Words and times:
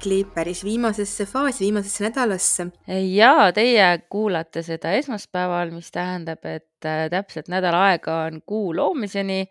kuutsükli 0.00 0.24
päris 0.34 0.64
viimasesse 0.64 1.26
faasi, 1.26 1.64
viimasesse 1.64 2.04
nädalasse. 2.04 2.66
ja 2.88 3.52
teie 3.52 3.98
kuulate 4.08 4.62
seda 4.62 4.92
esmaspäeval, 4.96 5.70
mis 5.70 5.90
tähendab, 5.92 6.44
et 6.44 6.84
äh, 6.84 7.08
täpselt 7.10 7.48
nädal 7.48 7.74
aega 7.74 8.24
on 8.30 8.40
kuu 8.46 8.74
loomiseni. 8.74 9.48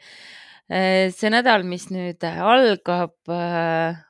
Äh, 0.72 1.12
see 1.14 1.30
nädal, 1.30 1.64
mis 1.64 1.90
nüüd 1.92 2.24
algab, 2.26 3.14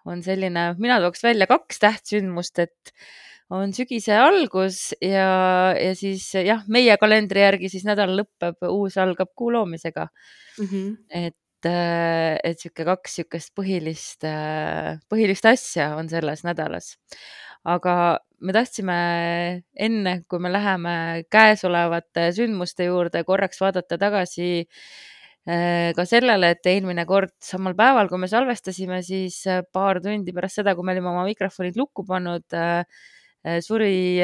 on 0.06 0.24
selline, 0.24 0.76
mina 0.80 1.00
tooks 1.02 1.24
välja 1.24 1.48
kaks 1.48 1.80
tähtsündmust, 1.80 2.60
et 2.60 2.94
on 3.50 3.74
sügise 3.74 4.16
algus 4.16 4.94
ja, 5.02 5.76
ja 5.76 5.92
siis 5.96 6.24
jah, 6.36 6.64
meie 6.68 6.96
kalendri 6.98 7.44
järgi 7.44 7.70
siis 7.70 7.84
nädal 7.84 8.16
lõpeb, 8.16 8.64
uus 8.70 8.96
algab 8.98 9.34
kuu 9.36 9.52
loomisega 9.52 10.08
mm. 10.08 10.66
-hmm. 10.66 10.98
et 11.10 11.36
et 11.68 12.62
sihuke 12.62 12.86
kaks 12.88 13.20
sihukest 13.20 13.54
põhilist, 13.58 14.26
põhilist 15.12 15.46
asja 15.50 15.94
on 15.98 16.10
selles 16.12 16.44
nädalas. 16.48 16.98
aga 17.68 18.20
me 18.40 18.54
tahtsime 18.56 18.96
enne, 19.76 20.14
kui 20.32 20.40
me 20.40 20.52
läheme 20.52 21.24
käesolevate 21.32 22.30
sündmuste 22.36 22.88
juurde, 22.88 23.24
korraks 23.28 23.60
vaadata 23.60 23.98
tagasi 24.00 24.68
ka 25.96 26.06
sellele, 26.06 26.54
et 26.54 26.68
eelmine 26.70 27.06
kord 27.10 27.34
samal 27.44 27.76
päeval, 27.76 28.08
kui 28.12 28.20
me 28.22 28.30
salvestasime, 28.32 29.02
siis 29.04 29.42
paar 29.74 30.00
tundi 30.04 30.36
pärast 30.36 30.62
seda, 30.62 30.76
kui 30.76 30.86
me 30.86 30.94
olime 30.94 31.10
oma 31.12 31.26
mikrofonid 31.28 31.80
lukku 31.80 32.06
pannud, 32.08 32.46
suri 33.66 34.22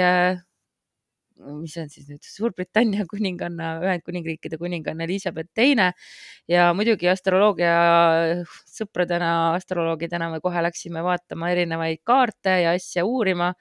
mis 1.35 1.75
on 1.81 1.89
siis 1.91 2.07
nüüd, 2.09 2.23
Suurbritannia 2.25 3.05
kuninganna, 3.11 3.75
Ühendkuningriikide 3.83 4.59
kuninganna 4.61 5.07
Elizabeth 5.07 5.51
teine 5.55 5.91
ja 6.51 6.69
muidugi 6.77 7.09
astroloogia 7.11 7.75
sõpradena, 8.69 9.33
astroloogidena 9.57 10.31
me 10.31 10.41
kohe 10.43 10.63
läksime 10.65 11.03
vaatama 11.05 11.51
erinevaid 11.55 12.03
kaarte 12.07 12.61
ja 12.65 12.75
asja 12.77 13.05
uurima 13.05 13.53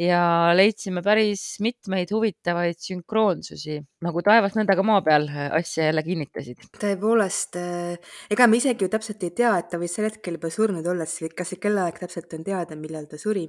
ja 0.00 0.50
leidsime 0.56 1.04
päris 1.06 1.42
mitmeid 1.62 2.10
huvitavaid 2.10 2.80
sünkroonsusi, 2.82 3.78
nagu 4.02 4.22
taevas 4.26 4.56
nõnda 4.58 4.74
ka 4.74 4.82
maa 4.86 5.04
peal 5.06 5.28
asja 5.54 5.86
jälle 5.90 6.02
kinnitasid. 6.02 6.66
tõepoolest, 6.82 7.60
äh, 7.60 8.16
ega 8.30 8.48
me 8.50 8.58
isegi 8.58 8.88
ju 8.88 8.90
täpselt 8.90 9.22
ei 9.22 9.30
tea, 9.30 9.56
et 9.58 9.70
ta 9.70 9.78
võis 9.78 9.94
sel 9.94 10.10
hetkel 10.10 10.40
juba 10.40 10.50
surnud 10.50 10.86
olla, 10.86 11.06
siis 11.06 11.34
kas 11.36 11.54
see 11.54 11.62
kellaaeg 11.62 12.00
täpselt 12.02 12.34
on 12.34 12.42
teada, 12.42 12.74
millal 12.74 13.06
ta 13.06 13.20
suri 13.20 13.46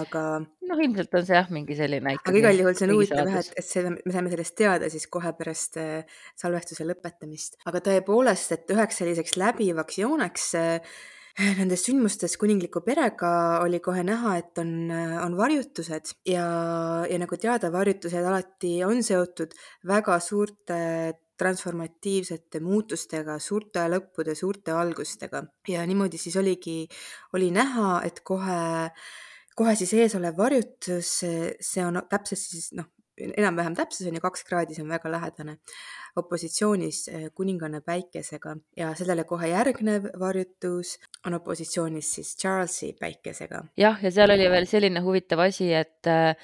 aga. 0.00 0.24
noh, 0.68 0.82
ilmselt 0.86 1.14
on 1.18 1.24
see 1.28 1.38
jah, 1.38 1.48
mingi 1.54 1.76
selline. 1.78 2.16
aga 2.18 2.36
igal 2.38 2.60
juhul 2.62 2.76
see 2.78 2.88
on 2.88 2.94
huvitav 2.96 3.30
jah, 3.30 3.40
et, 3.42 3.54
et 3.60 3.68
seda, 3.68 3.94
me 3.94 4.14
saime 4.14 4.32
sellest 4.32 4.56
teada 4.58 4.90
siis 4.92 5.08
kohe 5.12 5.32
pärast 5.38 5.78
äh, 5.82 6.20
salvestuse 6.40 6.86
lõpetamist, 6.88 7.58
aga 7.68 7.82
tõepoolest, 7.88 8.54
et 8.56 8.76
üheks 8.76 9.02
selliseks 9.02 9.36
läbivaks 9.40 10.00
jooneks 10.02 10.46
äh, 10.60 10.94
nendes 11.58 11.84
sündmustes 11.86 12.36
kuningliku 12.40 12.82
perega 12.84 13.32
oli 13.64 13.80
kohe 13.84 14.04
näha, 14.06 14.36
et 14.42 14.62
on, 14.62 14.72
äh, 14.92 15.16
on 15.24 15.36
varjutused 15.38 16.14
ja, 16.28 16.46
ja 17.08 17.20
nagu 17.22 17.40
teada, 17.40 17.72
varjutused 17.74 18.30
alati 18.32 18.78
on 18.88 19.02
seotud 19.04 19.56
väga 19.88 20.18
suurte 20.20 20.80
transformatiivsete 21.42 22.60
muutustega, 22.62 23.38
suurte 23.42 23.82
lõppude, 23.90 24.36
suurte 24.38 24.74
algustega 24.76 25.40
ja 25.68 25.82
niimoodi 25.88 26.20
siis 26.20 26.36
oligi, 26.38 26.84
oli 27.34 27.50
näha, 27.54 27.96
et 28.06 28.20
kohe 28.22 28.90
kohe 29.56 29.74
siis 29.78 29.92
ees 29.94 30.16
olev 30.18 30.36
varjutus, 30.38 31.12
see 31.60 31.84
on 31.84 32.00
täpselt 32.10 32.40
siis 32.40 32.72
noh, 32.78 32.88
enam-vähem 33.16 33.74
täpsus 33.76 34.06
on 34.08 34.16
ju 34.16 34.22
kaks 34.24 34.44
kraadi, 34.48 34.76
see 34.76 34.84
on 34.84 34.92
väga 34.92 35.10
lähedane, 35.12 35.56
opositsioonis 36.20 37.02
eh, 37.08 37.26
kuninganna 37.34 37.80
päikesega 37.84 38.56
ja 38.76 38.92
sellele 38.98 39.24
kohe 39.28 39.48
järgnev 39.52 40.10
varjutus 40.20 40.96
on 41.26 41.36
opositsioonis 41.38 42.14
siis 42.18 42.34
Charlesi 42.40 42.92
päikesega. 43.00 43.62
jah, 43.76 44.02
ja 44.02 44.10
seal 44.10 44.34
oli 44.34 44.48
veel 44.52 44.68
selline 44.68 45.04
huvitav 45.04 45.44
asi, 45.46 45.72
et 45.74 46.10
eh, 46.10 46.34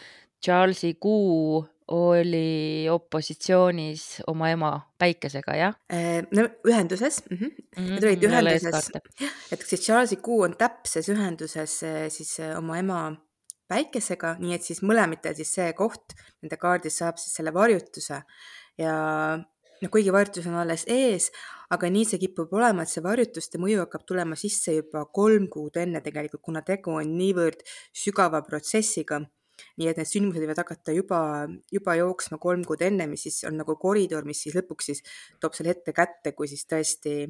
Charlesi 0.44 0.94
kuu 1.00 1.64
oli 1.88 2.88
opositsioonis 2.90 4.22
oma 4.26 4.50
ema 4.52 4.70
Päikesega, 4.98 5.54
jah? 5.56 5.76
Äh, 5.92 6.22
no 6.34 6.48
ühenduses 6.68 7.22
mm, 7.30 7.36
-hmm. 7.36 7.50
Mm 7.76 7.84
-hmm. 7.84 7.90
Nad 7.94 8.04
olid 8.04 8.22
ühenduses, 8.22 8.90
et 9.52 9.62
siis 9.66 9.80
Charlesi 9.80 10.16
kuu 10.16 10.42
on 10.42 10.56
täpses 10.56 11.08
ühenduses 11.08 11.82
äh, 11.82 12.08
siis 12.08 12.40
äh, 12.40 12.58
oma 12.58 12.78
ema 12.78 13.16
Päikesega, 13.68 14.36
nii 14.38 14.54
et 14.54 14.62
siis 14.62 14.82
mõlematel 14.82 15.34
siis 15.36 15.54
see 15.54 15.72
koht 15.72 16.14
nende 16.42 16.56
kaardis 16.56 16.98
saab 16.98 17.16
siis 17.16 17.34
selle 17.34 17.54
varjutuse 17.54 18.22
ja 18.78 18.94
noh, 19.82 19.90
kuigi 19.90 20.12
varjutus 20.12 20.46
on 20.46 20.54
alles 20.54 20.84
ees, 20.86 21.30
aga 21.70 21.90
nii 21.90 22.04
see 22.04 22.18
kipub 22.18 22.52
olema, 22.52 22.82
et 22.82 22.88
see 22.88 23.04
varjutuste 23.04 23.58
mõju 23.58 23.82
hakkab 23.84 24.06
tulema 24.08 24.36
sisse 24.36 24.72
juba 24.72 25.04
kolm 25.04 25.48
kuud 25.52 25.76
enne 25.76 26.00
tegelikult, 26.00 26.42
kuna 26.42 26.62
tegu 26.62 26.90
on 26.90 27.16
niivõrd 27.18 27.60
sügava 27.92 28.42
protsessiga 28.46 29.20
nii 29.78 29.90
et 29.90 30.00
need 30.00 30.10
sündmused 30.10 30.42
võivad 30.42 30.62
hakata 30.62 30.94
juba, 30.96 31.20
juba 31.72 31.96
jooksma 31.98 32.40
kolm 32.42 32.64
kuud 32.68 32.82
enne, 32.86 33.08
mis 33.10 33.26
siis 33.28 33.42
on 33.48 33.58
nagu 33.60 33.78
koridor, 33.80 34.26
mis 34.28 34.42
siis 34.44 34.56
lõpuks 34.58 34.90
siis 34.90 35.04
toob 35.40 35.56
selle 35.56 35.74
hetke 35.74 35.94
kätte, 35.96 36.34
kui 36.36 36.50
siis 36.50 36.66
tõesti 36.68 37.20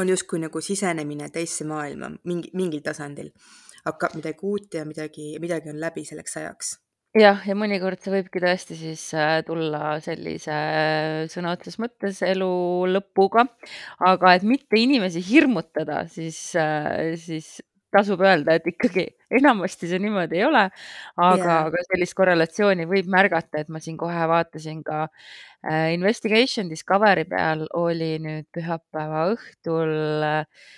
on 0.00 0.08
justkui 0.08 0.40
nagu 0.42 0.62
sisenemine 0.62 1.30
teisse 1.34 1.66
maailma 1.66 2.12
mingi, 2.24 2.52
mingil 2.54 2.84
tasandil. 2.84 3.32
hakkab 3.80 4.12
midagi 4.14 4.44
uut 4.44 4.74
ja 4.76 4.84
midagi, 4.84 5.38
midagi 5.40 5.70
on 5.72 5.78
läbi 5.80 6.02
selleks 6.04 6.36
ajaks 6.36 6.74
jah, 7.18 7.40
ja 7.46 7.56
mõnikord 7.58 8.00
see 8.02 8.12
võibki 8.12 8.42
tõesti 8.42 8.76
siis 8.78 9.02
äh, 9.18 9.40
tulla 9.46 9.96
sellise 10.04 10.54
äh, 10.54 11.24
sõna 11.32 11.54
otseses 11.56 11.80
mõttes 11.82 12.20
elu 12.26 12.50
lõpuga, 12.92 13.46
aga 14.06 14.34
et 14.36 14.46
mitte 14.46 14.78
inimesi 14.78 15.22
hirmutada, 15.24 16.04
siis, 16.12 16.38
äh, 16.58 17.16
siis 17.20 17.58
tasub 17.94 18.22
öelda, 18.24 18.56
et 18.58 18.66
ikkagi 18.70 19.06
enamasti 19.40 19.90
see 19.90 20.00
niimoodi 20.02 20.40
ei 20.40 20.44
ole, 20.46 20.64
aga 21.16 21.38
yeah., 21.38 21.68
aga 21.68 21.84
sellist 21.88 22.16
korrelatsiooni 22.18 22.88
võib 22.90 23.10
märgata, 23.12 23.62
et 23.62 23.70
ma 23.72 23.82
siin 23.82 23.98
kohe 24.00 24.26
vaatasin 24.30 24.82
ka 24.86 25.06
äh, 25.06 25.92
Investigation 25.94 26.70
Discovery 26.70 27.26
peal 27.30 27.66
oli 27.78 28.16
nüüd 28.22 28.48
pühapäeva 28.54 29.26
õhtul 29.34 30.26
äh, 30.26 30.68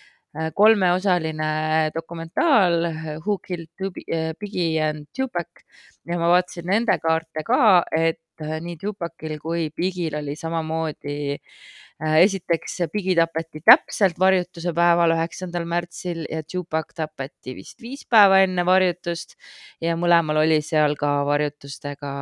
kolmeosaline 0.56 1.90
dokumentaal 1.94 2.88
Who 3.26 3.38
killed 3.44 3.68
äh, 4.08 4.32
Biggie 4.40 4.80
and 4.80 5.10
Tupac 5.16 5.64
ja 6.08 6.18
ma 6.18 6.32
vaatasin 6.32 6.70
nende 6.72 6.96
kaarte 7.02 7.44
ka, 7.46 7.82
et 7.92 8.31
nii 8.64 8.76
Tupacil 8.80 9.38
kui 9.42 9.68
Bigil 9.76 10.16
oli 10.18 10.34
samamoodi 10.38 11.16
äh, 11.36 12.18
esiteks 12.22 12.82
Bigi 12.92 13.16
tapeti 13.18 13.62
täpselt 13.64 14.18
varjutuse 14.20 14.74
päeval, 14.76 15.16
üheksandal 15.16 15.66
märtsil 15.68 16.24
ja 16.30 16.42
Tupac 16.42 16.94
tapeti 16.96 17.56
vist 17.58 17.82
viis 17.82 18.04
päeva 18.10 18.42
enne 18.46 18.66
varjutust. 18.66 19.36
Ja 19.80 19.96
mõlemal 20.00 20.42
oli 20.44 20.60
seal 20.64 20.96
ka 21.00 21.20
varjutustega 21.28 22.12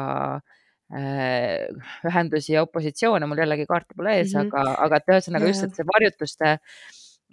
ühendusi 0.91 2.57
ja 2.57 2.65
opositsioone, 2.65 3.27
mul 3.31 3.39
jällegi 3.39 3.63
kaarti 3.69 3.95
pole 3.95 4.17
ees 4.19 4.33
mm, 4.35 4.41
-hmm. 4.41 4.49
aga, 4.51 4.73
aga 4.87 4.99
et 4.99 5.13
ühesõnaga 5.15 5.47
just, 5.47 5.63
et 5.63 5.77
see 5.79 5.87
varjutuste 5.87 6.49
äh, 6.57 6.81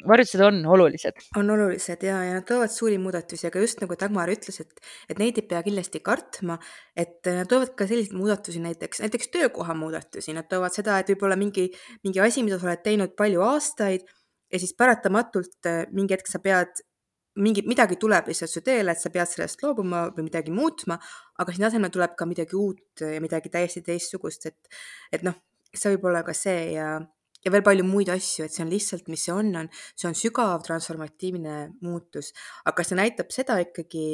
varjutused 0.05 0.41
on 0.45 0.59
olulised. 0.65 1.21
on 1.37 1.49
olulised 1.49 2.03
ja, 2.05 2.19
ja 2.23 2.33
nad 2.37 2.45
toovad 2.47 2.71
suuri 2.73 2.97
muudatusi, 3.01 3.47
aga 3.49 3.61
just 3.63 3.81
nagu 3.81 3.97
Dagmar 3.99 4.29
ütles, 4.29 4.59
et, 4.61 4.83
et 5.09 5.21
neid 5.21 5.39
ei 5.39 5.47
pea 5.49 5.61
kindlasti 5.65 6.01
kartma, 6.05 6.59
et 6.95 7.25
nad 7.25 7.49
toovad 7.49 7.73
ka 7.79 7.87
selliseid 7.89 8.17
muudatusi 8.17 8.61
näiteks, 8.63 9.01
näiteks 9.05 9.31
töökoha 9.33 9.73
muudatusi, 9.77 10.35
nad 10.37 10.49
toovad 10.49 10.75
seda, 10.75 10.99
et 11.01 11.09
võib-olla 11.13 11.39
mingi, 11.39 11.69
mingi 12.05 12.21
asi, 12.23 12.45
mida 12.45 12.59
sa 12.61 12.69
oled 12.69 12.83
teinud 12.85 13.15
palju 13.17 13.41
aastaid 13.47 14.05
ja 14.53 14.61
siis 14.61 14.75
paratamatult 14.77 15.69
äh, 15.69 15.81
mingi 15.91 16.15
hetk 16.15 16.29
sa 16.29 16.43
pead 16.43 16.85
mingi, 17.37 17.63
midagi 17.67 17.97
tuleb 18.01 18.29
lihtsalt 18.29 18.51
su 18.51 18.63
teele, 18.65 18.93
et 18.93 19.01
sa 19.01 19.11
pead 19.13 19.29
sellest 19.29 19.61
loobuma 19.65 20.07
või 20.15 20.27
midagi 20.29 20.53
muutma, 20.53 20.97
aga 21.41 21.53
sinna 21.53 21.69
asemel 21.71 21.93
tuleb 21.93 22.15
ka 22.17 22.25
midagi 22.29 22.57
uut 22.57 23.03
ja 23.03 23.21
midagi 23.21 23.51
täiesti 23.53 23.83
teistsugust, 23.85 24.49
et, 24.49 24.79
et 25.13 25.25
noh, 25.25 25.37
see 25.73 25.93
võib 25.93 26.09
olla 26.09 26.23
ka 26.25 26.33
see 26.37 26.73
ja 26.77 26.95
ja 27.45 27.53
veel 27.53 27.65
palju 27.65 27.85
muid 27.87 28.09
asju, 28.11 28.45
et 28.45 28.53
see 28.53 28.63
on 28.65 28.71
lihtsalt, 28.71 29.09
mis 29.11 29.25
see 29.27 29.35
on, 29.35 29.51
on, 29.61 29.69
see 29.95 30.09
on 30.09 30.17
sügav 30.17 30.63
transformatiivne 30.65 31.57
muutus, 31.85 32.33
aga 32.69 32.85
see 32.85 32.99
näitab 32.99 33.33
seda 33.35 33.59
ikkagi, 33.63 34.07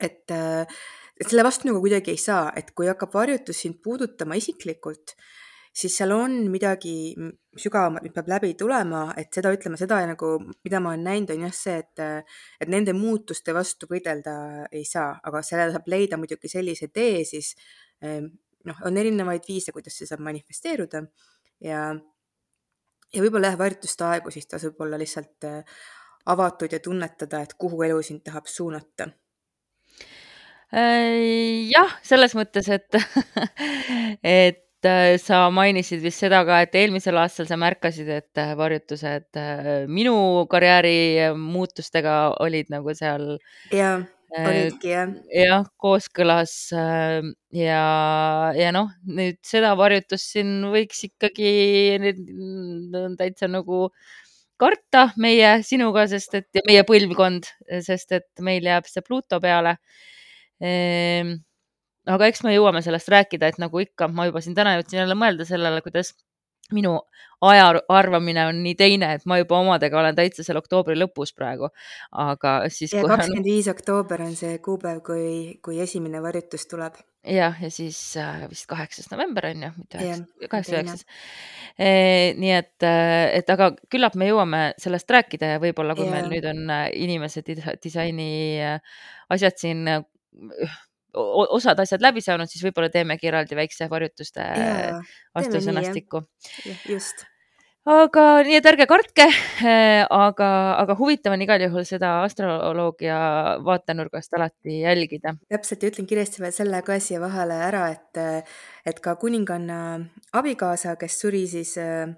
et, 0.00 0.24
et 0.32 1.26
selle 1.26 1.46
vastu 1.46 1.68
nagu 1.68 1.82
kuidagi 1.84 2.14
ei 2.14 2.22
saa, 2.22 2.48
et 2.58 2.72
kui 2.76 2.88
hakkab 2.90 3.14
varjutus 3.14 3.62
sind 3.64 3.78
puudutama 3.84 4.38
isiklikult, 4.40 5.14
siis 5.78 5.94
seal 6.00 6.14
on 6.16 6.40
midagi 6.50 7.14
sügavamat, 7.58 8.02
mis 8.02 8.14
peab 8.14 8.30
läbi 8.32 8.52
tulema, 8.58 9.04
et 9.18 9.30
seda 9.34 9.52
ütlema, 9.54 9.78
seda 9.78 10.00
nagu, 10.10 10.32
mida 10.66 10.80
ma 10.82 10.94
olen 10.94 11.06
näinud, 11.06 11.32
on 11.34 11.46
jah 11.46 11.54
see, 11.54 11.78
et, 11.84 12.04
et 12.58 12.72
nende 12.72 12.94
muutuste 12.96 13.54
vastu 13.54 13.86
võidelda 13.90 14.34
ei 14.72 14.84
saa, 14.88 15.12
aga 15.28 15.42
sellele 15.46 15.76
saab 15.76 15.90
leida 15.90 16.18
muidugi 16.18 16.50
sellise 16.50 16.90
tee 16.90 17.22
siis, 17.28 17.54
noh, 18.02 18.86
on 18.88 18.98
erinevaid 18.98 19.46
viise, 19.46 19.74
kuidas 19.74 19.98
see 20.00 20.08
saab 20.08 20.24
manifesteeruda 20.26 21.04
ja, 21.64 21.82
ja 23.14 23.24
võib-olla 23.24 23.52
jah, 23.52 23.58
varjutuste 23.60 24.06
aegu 24.08 24.32
siis 24.34 24.48
tasub 24.50 24.80
olla 24.84 24.98
lihtsalt 25.00 25.48
äh, 25.48 25.80
avatud 26.28 26.72
ja 26.72 26.80
tunnetada, 26.84 27.42
et 27.42 27.56
kuhu 27.58 27.82
elu 27.86 28.00
sind 28.04 28.24
tahab 28.26 28.48
suunata. 28.50 29.10
Äh, 30.68 31.68
jah, 31.72 31.98
selles 32.04 32.36
mõttes, 32.38 32.68
et 32.68 32.98
et 34.22 34.88
äh, 34.88 35.16
sa 35.22 35.46
mainisid 35.54 36.04
vist 36.04 36.22
seda 36.24 36.44
ka, 36.48 36.60
et 36.66 36.76
eelmisel 36.78 37.16
aastal 37.18 37.48
sa 37.48 37.58
märkasid, 37.60 38.10
et 38.20 38.44
varjutused 38.58 39.40
minu 39.88 40.46
karjääri 40.50 41.32
muutustega 41.38 42.20
olid 42.44 42.70
nagu 42.74 42.94
seal 42.94 43.34
ja, 43.72 43.96
olidki 44.36 44.92
jah. 44.92 45.12
jah, 45.32 45.66
kooskõlas 45.80 46.54
ja, 46.74 47.82
ja 48.58 48.70
noh, 48.76 48.92
nüüd 49.08 49.38
seda 49.46 49.72
varjutust 49.78 50.34
siin 50.34 50.58
võiks 50.72 51.04
ikkagi 51.08 51.52
nüüd 52.02 52.22
täitsa 53.20 53.48
nagu 53.50 53.88
karta 54.58 55.08
meie 55.16 55.58
sinuga, 55.64 56.08
sest 56.10 56.34
et 56.40 56.62
meie 56.66 56.84
põlvkond, 56.86 57.48
sest 57.86 58.16
et 58.18 58.28
meil 58.44 58.66
jääb 58.66 58.88
see 58.90 59.04
Pluto 59.06 59.38
peale 59.40 59.76
ehm, 60.60 61.36
aga 62.08 62.28
eks 62.30 62.42
me 62.46 62.54
jõuame 62.54 62.82
sellest 62.84 63.10
rääkida, 63.12 63.52
et 63.52 63.60
nagu 63.62 63.82
ikka, 63.82 64.08
ma 64.12 64.26
juba 64.28 64.42
siin 64.44 64.56
täna 64.56 64.76
jõudsin 64.78 65.02
jälle 65.02 65.16
mõelda 65.18 65.46
sellele, 65.48 65.82
kuidas 65.84 66.14
minu 66.74 66.98
aja 67.40 67.68
arvamine 67.88 68.46
on 68.50 68.62
nii 68.64 68.74
teine, 68.78 69.12
et 69.16 69.26
ma 69.30 69.38
juba 69.38 69.60
omadega 69.62 70.00
olen 70.00 70.16
täitsa 70.16 70.44
seal 70.46 70.58
oktoobri 70.58 70.96
lõpus 70.98 71.30
praegu, 71.36 71.70
aga 72.24 72.54
siis. 72.72 72.94
ja 72.96 73.04
kakskümmend 73.06 73.46
viis 73.46 73.68
oktoober 73.70 74.24
on 74.26 74.34
see 74.38 74.58
kuupäev, 74.64 75.00
kui, 75.06 75.28
kui 75.64 75.78
esimene 75.84 76.22
varjutus 76.24 76.66
tuleb. 76.70 76.98
jah, 77.28 77.54
ja 77.62 77.70
siis 77.70 78.00
äh, 78.18 78.42
vist 78.50 78.66
kaheksas 78.70 79.10
november 79.12 79.46
on 79.52 79.68
ju, 79.68 79.70
mitte 79.76 80.02
üheksas, 80.02 80.50
kaheksa, 80.50 80.74
üheksas. 80.76 81.06
E, 81.78 81.90
nii 82.38 82.52
et, 82.56 82.76
äh, 82.86 83.28
et 83.38 83.50
aga 83.54 83.70
küllap 83.92 84.18
me 84.18 84.30
jõuame 84.30 84.62
sellest 84.82 85.10
rääkida 85.14 85.54
ja 85.54 85.62
võib-olla, 85.62 85.94
kui 85.98 86.08
ja. 86.08 86.16
meil 86.16 86.30
nüüd 86.32 86.50
on 86.50 86.64
äh, 86.74 86.88
inimese 87.06 87.44
disaini 87.46 88.30
asjad 89.30 89.60
siin 89.60 89.86
osad 91.14 91.80
asjad 91.80 92.04
läbi 92.04 92.20
saanud, 92.24 92.50
siis 92.50 92.62
võib-olla 92.66 92.90
teemegi 92.92 93.30
eraldi 93.30 93.56
väikse 93.56 93.88
varjutuste 93.90 94.44
vastusõnastiku. 95.34 96.22
just 96.88 97.26
aga 97.88 98.24
nii, 98.44 98.58
et 98.58 98.66
ärge 98.68 98.86
kartke, 98.88 99.26
aga, 100.26 100.48
aga 100.82 100.96
huvitav 100.98 101.34
on 101.34 101.44
igal 101.44 101.62
juhul 101.64 101.86
seda 101.88 102.18
astroloogia 102.26 103.18
vaatenurgast 103.64 104.34
alati 104.36 104.82
jälgida. 104.82 105.34
täpselt 105.48 105.82
ja 105.82 105.92
ütlen 105.92 106.08
kiiresti 106.10 106.42
veel 106.44 106.54
selle 106.56 106.82
ka 106.86 106.98
siia 107.02 107.20
vahele 107.22 107.56
ära, 107.68 107.86
et, 107.94 108.44
et 108.86 109.00
ka 109.04 109.16
kuninganna 109.20 109.80
abikaasa, 110.36 110.96
kes 111.00 111.20
suri 111.22 111.46
siis 111.48 111.76
äh, 111.80 112.10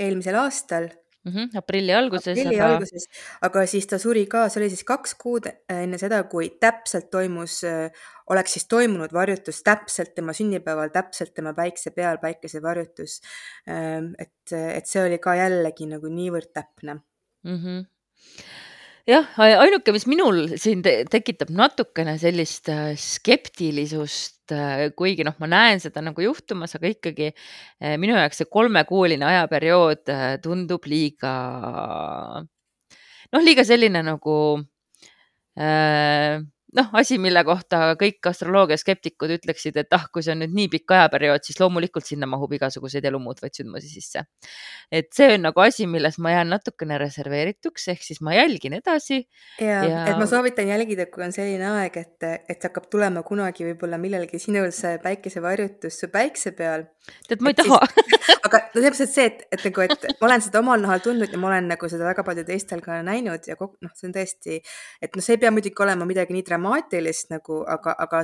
eelmisel 0.00 0.40
aastal 0.42 0.90
mm. 1.24 1.32
-hmm, 1.32 1.58
aprilli 1.58 1.92
alguses. 1.94 2.38
aprilli 2.38 2.60
aga... 2.60 2.70
alguses, 2.74 3.06
aga 3.48 3.66
siis 3.66 3.86
ta 3.90 3.98
suri 3.98 4.26
ka, 4.30 4.48
see 4.48 4.62
oli 4.62 4.70
siis 4.72 4.86
kaks 4.88 5.14
kuud 5.20 5.50
äh, 5.50 5.82
enne 5.82 5.98
seda, 5.98 6.22
kui 6.32 6.50
täpselt 6.60 7.10
toimus, 7.10 7.60
äh, 7.68 8.08
oleks 8.30 8.56
siis 8.56 8.66
toimunud 8.70 9.12
varjutus 9.12 9.62
täpselt 9.66 10.14
tema 10.14 10.32
sünnipäeval, 10.36 10.92
täpselt 10.94 11.34
tema 11.34 11.54
päikse 11.54 11.90
peal 11.90 12.18
päikesevarjutus. 12.22 13.20
Ähm, 13.68 14.12
et, 14.18 14.52
et 14.52 14.86
see 14.86 15.04
oli 15.04 15.18
ka 15.18 15.34
jällegi 15.34 15.86
nagu 15.90 16.08
niivõrd 16.08 16.52
täpne 16.54 17.00
mm. 17.44 17.56
-hmm 17.56 17.86
jah, 19.08 19.26
ainuke, 19.40 19.92
mis 19.94 20.06
minul 20.10 20.42
siin 20.60 20.82
te 20.84 21.00
tekitab 21.10 21.50
natukene 21.54 22.16
sellist 22.20 22.68
äh, 22.72 22.92
skeptilisust, 23.00 24.52
äh, 24.54 24.88
kuigi 24.96 25.24
noh, 25.26 25.36
ma 25.40 25.48
näen 25.50 25.82
seda 25.82 26.02
nagu 26.04 26.24
juhtumas, 26.24 26.74
aga 26.76 26.90
ikkagi 26.92 27.30
äh, 27.30 27.96
minu 28.00 28.16
jaoks 28.18 28.42
see 28.42 28.50
kolmekuuline 28.50 29.26
ajaperiood 29.30 30.14
tundub 30.44 30.88
liiga, 30.90 31.34
noh, 33.32 33.44
liiga 33.46 33.66
selline 33.66 34.04
nagu 34.06 34.36
äh, 35.56 36.40
noh, 36.76 36.88
asi, 36.96 37.18
mille 37.22 37.42
kohta 37.46 37.94
kõik 38.00 38.28
astroloogia 38.30 38.78
skeptikud 38.80 39.32
ütleksid, 39.36 39.78
et 39.80 39.96
ah, 39.96 40.06
kui 40.12 40.24
see 40.24 40.34
on 40.34 40.42
nüüd 40.44 40.54
nii 40.56 40.68
pikk 40.72 40.94
ajaperiood, 40.96 41.44
siis 41.46 41.58
loomulikult 41.60 42.06
sinna 42.06 42.28
mahub 42.30 42.52
igasuguseid 42.56 43.06
elu 43.10 43.20
muutvaid 43.22 43.56
sündmusi 43.56 43.90
sisse. 43.90 44.24
et 44.92 45.10
see 45.14 45.34
on 45.34 45.46
nagu 45.48 45.62
asi, 45.64 45.86
milles 45.90 46.18
ma 46.18 46.34
jään 46.34 46.52
natukene 46.54 46.98
reserveerituks, 47.02 47.88
ehk 47.94 48.04
siis 48.06 48.20
ma 48.26 48.34
jälgin 48.36 48.78
edasi. 48.78 49.22
ja, 49.60 49.82
ja..., 49.84 50.04
et 50.10 50.18
ma 50.20 50.28
soovitan 50.30 50.70
jälgida, 50.70 51.06
kui 51.10 51.24
on 51.26 51.34
selline 51.34 51.66
aeg, 51.80 51.96
et, 51.96 52.28
et 52.54 52.68
hakkab 52.68 52.90
tulema 52.92 53.24
kunagi 53.26 53.66
võib-olla 53.70 53.98
millalgi 54.00 54.42
sinul 54.42 54.70
see 54.74 54.98
päikesevarjutus 55.02 56.02
su 56.04 56.10
päikse 56.12 56.54
peal. 56.56 56.86
tead, 57.28 57.42
ma 57.42 57.54
ei 57.54 57.60
taha 57.62 57.82
aga 58.46 58.60
no 58.74 58.82
täpselt 58.84 59.12
see, 59.12 59.26
et, 59.30 59.42
et 59.54 59.64
nagu, 59.68 59.84
et 59.86 60.06
ma 60.20 60.28
olen 60.28 60.44
seda 60.44 60.62
omal 60.62 60.82
nahal 60.82 61.02
tundnud 61.04 61.32
ja 61.32 61.40
ma 61.40 61.50
olen 61.50 61.70
nagu 61.72 61.90
seda 61.92 62.06
väga 62.08 62.24
palju 62.26 62.44
teistel 62.48 62.82
ka 62.84 63.00
näinud 63.06 63.48
ja 63.48 63.56
noh, 63.60 63.92
see 63.96 64.08
on 64.08 64.14
tõesti, 64.16 64.60
et 65.02 65.16
noh, 65.16 65.24
see 65.24 65.36
ei 65.36 65.42
pea 65.42 65.52
muidugi 65.54 65.84
olema 65.84 66.08
midagi 66.08 66.36
nii 66.36 66.46
dramaatilist 66.46 67.32
nagu, 67.34 67.62
aga, 67.76 67.96
aga, 68.06 68.22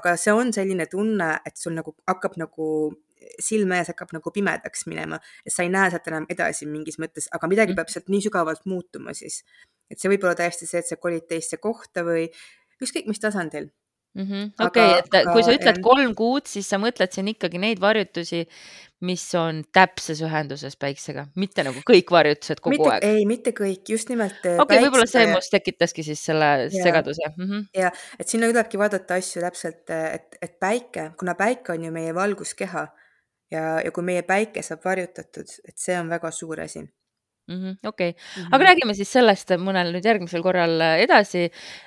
aga 0.00 0.14
see 0.20 0.34
on 0.34 0.52
selline 0.56 0.88
tunne, 0.92 1.32
et 1.46 1.56
sul 1.60 1.76
nagu 1.78 1.96
hakkab 2.08 2.38
nagu 2.40 2.68
silme 3.42 3.80
ees 3.80 3.90
hakkab 3.92 4.12
nagu 4.16 4.32
pimedaks 4.32 4.86
minema, 4.90 5.18
et 5.44 5.54
sa 5.54 5.64
ei 5.64 5.72
näe 5.72 5.90
sealt 5.92 6.06
enam 6.10 6.28
edasi 6.32 6.68
mingis 6.68 7.00
mõttes, 7.02 7.30
aga 7.32 7.48
midagi 7.50 7.72
mm. 7.72 7.80
peab 7.80 7.90
sealt 7.92 8.12
nii 8.12 8.26
sügavalt 8.28 8.68
muutuma 8.70 9.16
siis. 9.16 9.42
et 9.90 10.00
see 10.00 10.10
võib 10.10 10.26
olla 10.26 10.36
täiesti 10.38 10.68
see, 10.68 10.82
et 10.82 10.88
sa 10.88 10.98
kolid 11.00 11.26
teisse 11.30 11.58
kohta 11.62 12.04
või 12.06 12.26
ükskõik 12.82 13.08
mis 13.10 13.22
tasandil 13.22 13.70
mm 14.16 14.24
-hmm.. 14.24 14.66
okei 14.66 14.86
okay,, 14.86 14.98
et 14.98 15.14
aga, 15.20 15.32
kui 15.32 15.44
sa 15.44 15.54
ütled 15.56 15.80
kolm 15.84 16.14
kuud, 16.18 16.48
siis 16.50 16.68
sa 16.68 16.80
mõtled 16.82 17.12
siin 17.12 17.28
ikkagi 17.32 17.60
neid 17.62 17.80
varjutusi, 17.82 18.44
mis 19.04 19.24
on 19.36 19.60
täpses 19.76 20.22
ühenduses 20.24 20.76
päiksega, 20.80 21.26
mitte 21.36 21.64
nagu 21.66 21.82
kõik 21.88 22.10
varjutused 22.14 22.62
kogu 22.64 22.78
mitte, 22.78 22.92
aeg. 22.94 23.04
ei, 23.04 23.26
mitte 23.28 23.52
kõik, 23.56 23.82
just 23.92 24.08
nimelt. 24.08 24.38
okei 24.40 24.56
okay, 24.62 24.82
võib-olla 24.86 25.08
see 25.10 25.26
must 25.28 25.52
tekitaski 25.52 26.04
siis 26.06 26.22
selle 26.24 26.50
ja. 26.64 26.70
segaduse 26.72 27.28
mm. 27.34 27.44
-hmm. 27.44 27.66
ja, 27.76 27.92
et 28.18 28.28
sinna 28.28 28.48
tulebki 28.48 28.80
vaadata 28.80 29.20
asju 29.20 29.44
täpselt, 29.44 29.84
et, 29.90 30.38
et 30.40 30.56
päike, 30.60 31.10
kuna 31.20 31.36
päike 31.36 31.76
on 31.76 31.84
ju 31.84 31.92
meie 31.92 32.14
valguskeha 32.14 32.86
ja, 33.52 33.64
ja 33.84 33.90
kui 33.92 34.04
meie 34.04 34.22
päike 34.22 34.62
saab 34.64 34.84
varjutatud, 34.84 35.58
et 35.68 35.76
see 35.76 35.98
on 36.00 36.08
väga 36.08 36.30
suur 36.30 36.64
asi 36.64 36.86
Mhm, 37.46 37.76
okei, 37.86 38.16
aga 38.48 38.58
mhm. 38.58 38.62
räägime 38.66 38.94
siis 38.98 39.12
sellest 39.14 39.52
mõnel 39.62 39.92
nüüd 39.94 40.06
järgmisel 40.06 40.42
korral 40.42 40.80
äh, 40.82 40.96
edasi 41.04 41.44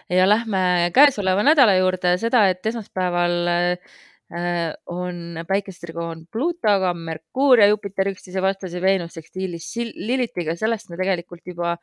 ja 0.07 0.23
lähme 0.29 0.87
käesoleva 0.95 1.43
nädala 1.43 1.73
juurde, 1.75 2.13
seda, 2.21 2.45
et 2.47 2.63
esmaspäeval 2.71 3.35
äh, 3.51 3.97
on 4.29 5.39
päikesetrigoon 5.47 6.27
Pluutoga, 6.31 6.93
Merkuur 6.93 7.63
ja 7.63 7.69
Jupiter 7.71 8.11
üksteise 8.11 8.43
vastase 8.45 8.81
Veenus 8.81 9.15
sekstiilis 9.17 9.71
Lilitiga, 9.95 10.53
sellest 10.59 10.91
me 10.91 10.99
tegelikult 11.01 11.41
juba 11.49 11.77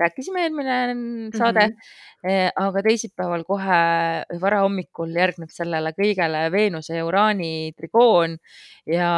rääkisime 0.00 0.42
eelmine 0.42 0.76
saade 1.38 1.66
mm, 1.66 1.74
-hmm. 1.74 2.52
aga 2.56 2.82
teisipäeval 2.82 3.44
kohe 3.44 3.80
varahommikul 4.40 5.12
järgneb 5.16 5.52
sellele 5.52 5.92
kõigele 5.98 6.44
Veenuse 6.52 6.96
ja 6.96 7.06
Uraani 7.06 7.72
trigoon 7.76 8.38
ja 8.86 9.12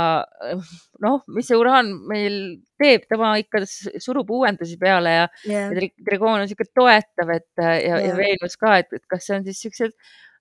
noh, 1.02 1.22
mis 1.28 1.48
see 1.48 1.58
Uraan 1.58 1.92
meil 2.08 2.40
teeb, 2.82 3.06
tema 3.08 3.36
ikka 3.38 3.62
surub 3.98 4.30
uuendusi 4.30 4.76
peale 4.80 5.14
ja 5.14 5.28
yeah., 5.46 5.70
ja 5.70 5.88
trigoon 6.04 6.40
on 6.40 6.44
niisugune 6.46 6.74
toetav, 6.74 7.30
et 7.36 7.50
ja 7.56 7.78
yeah., 7.78 8.04
ja 8.08 8.16
Veenus 8.18 8.58
ka, 8.58 8.78
et, 8.82 9.06
kas 9.08 9.26
see 9.26 9.38
on 9.38 9.44
siis 9.46 9.62
niisugused 9.62 9.96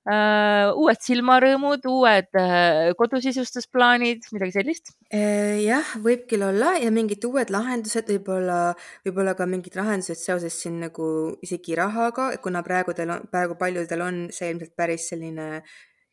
uued 0.10 0.98
silmarõõmud, 1.05 1.86
uued 1.86 2.39
uh, 2.39 2.89
kodusisustusplaanid, 2.98 4.25
midagi 4.34 4.55
sellist? 4.55 4.93
Äh, 5.13 5.62
jah, 5.62 5.93
võib 6.01 6.25
küll 6.29 6.41
olla 6.48 6.74
ja 6.81 6.89
mingid 6.93 7.22
uued 7.27 7.53
lahendused, 7.53 8.10
võib-olla, 8.10 8.74
võib-olla 9.05 9.36
ka 9.38 9.46
mingid 9.46 9.77
lahendused 9.77 10.17
seoses 10.17 10.58
siin 10.58 10.79
nagu 10.81 11.05
isegi 11.46 11.77
rahaga, 11.77 12.31
kuna 12.41 12.63
praegu 12.65 12.98
teil 12.98 13.13
on, 13.13 13.27
praegu 13.29 13.58
paljudel 13.60 14.05
on 14.08 14.22
see 14.34 14.50
ilmselt 14.55 14.74
päris 14.79 15.05
selline 15.13 15.50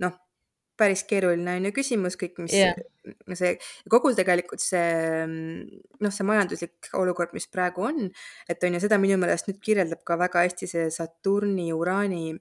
noh, 0.04 0.18
päris 0.78 1.02
keeruline 1.08 1.56
on 1.58 1.68
ju 1.68 1.72
küsimus 1.74 2.18
kõik, 2.20 2.36
mis 2.44 2.54
yeah. 2.54 2.76
see, 3.34 3.54
kogu 3.90 4.12
tegelikult 4.14 4.62
see 4.62 5.24
noh, 5.24 6.12
see 6.12 6.28
majanduslik 6.28 6.92
olukord, 6.98 7.32
mis 7.34 7.48
praegu 7.50 7.88
on, 7.88 8.04
et 8.52 8.68
on 8.68 8.76
ju 8.76 8.82
seda 8.84 9.00
minu 9.00 9.16
meelest 9.18 9.48
nüüd 9.48 9.62
kirjeldab 9.64 10.04
ka 10.06 10.18
väga 10.20 10.44
hästi 10.44 10.70
see 10.70 10.86
Saturni, 10.94 11.70
Uraani 11.74 12.36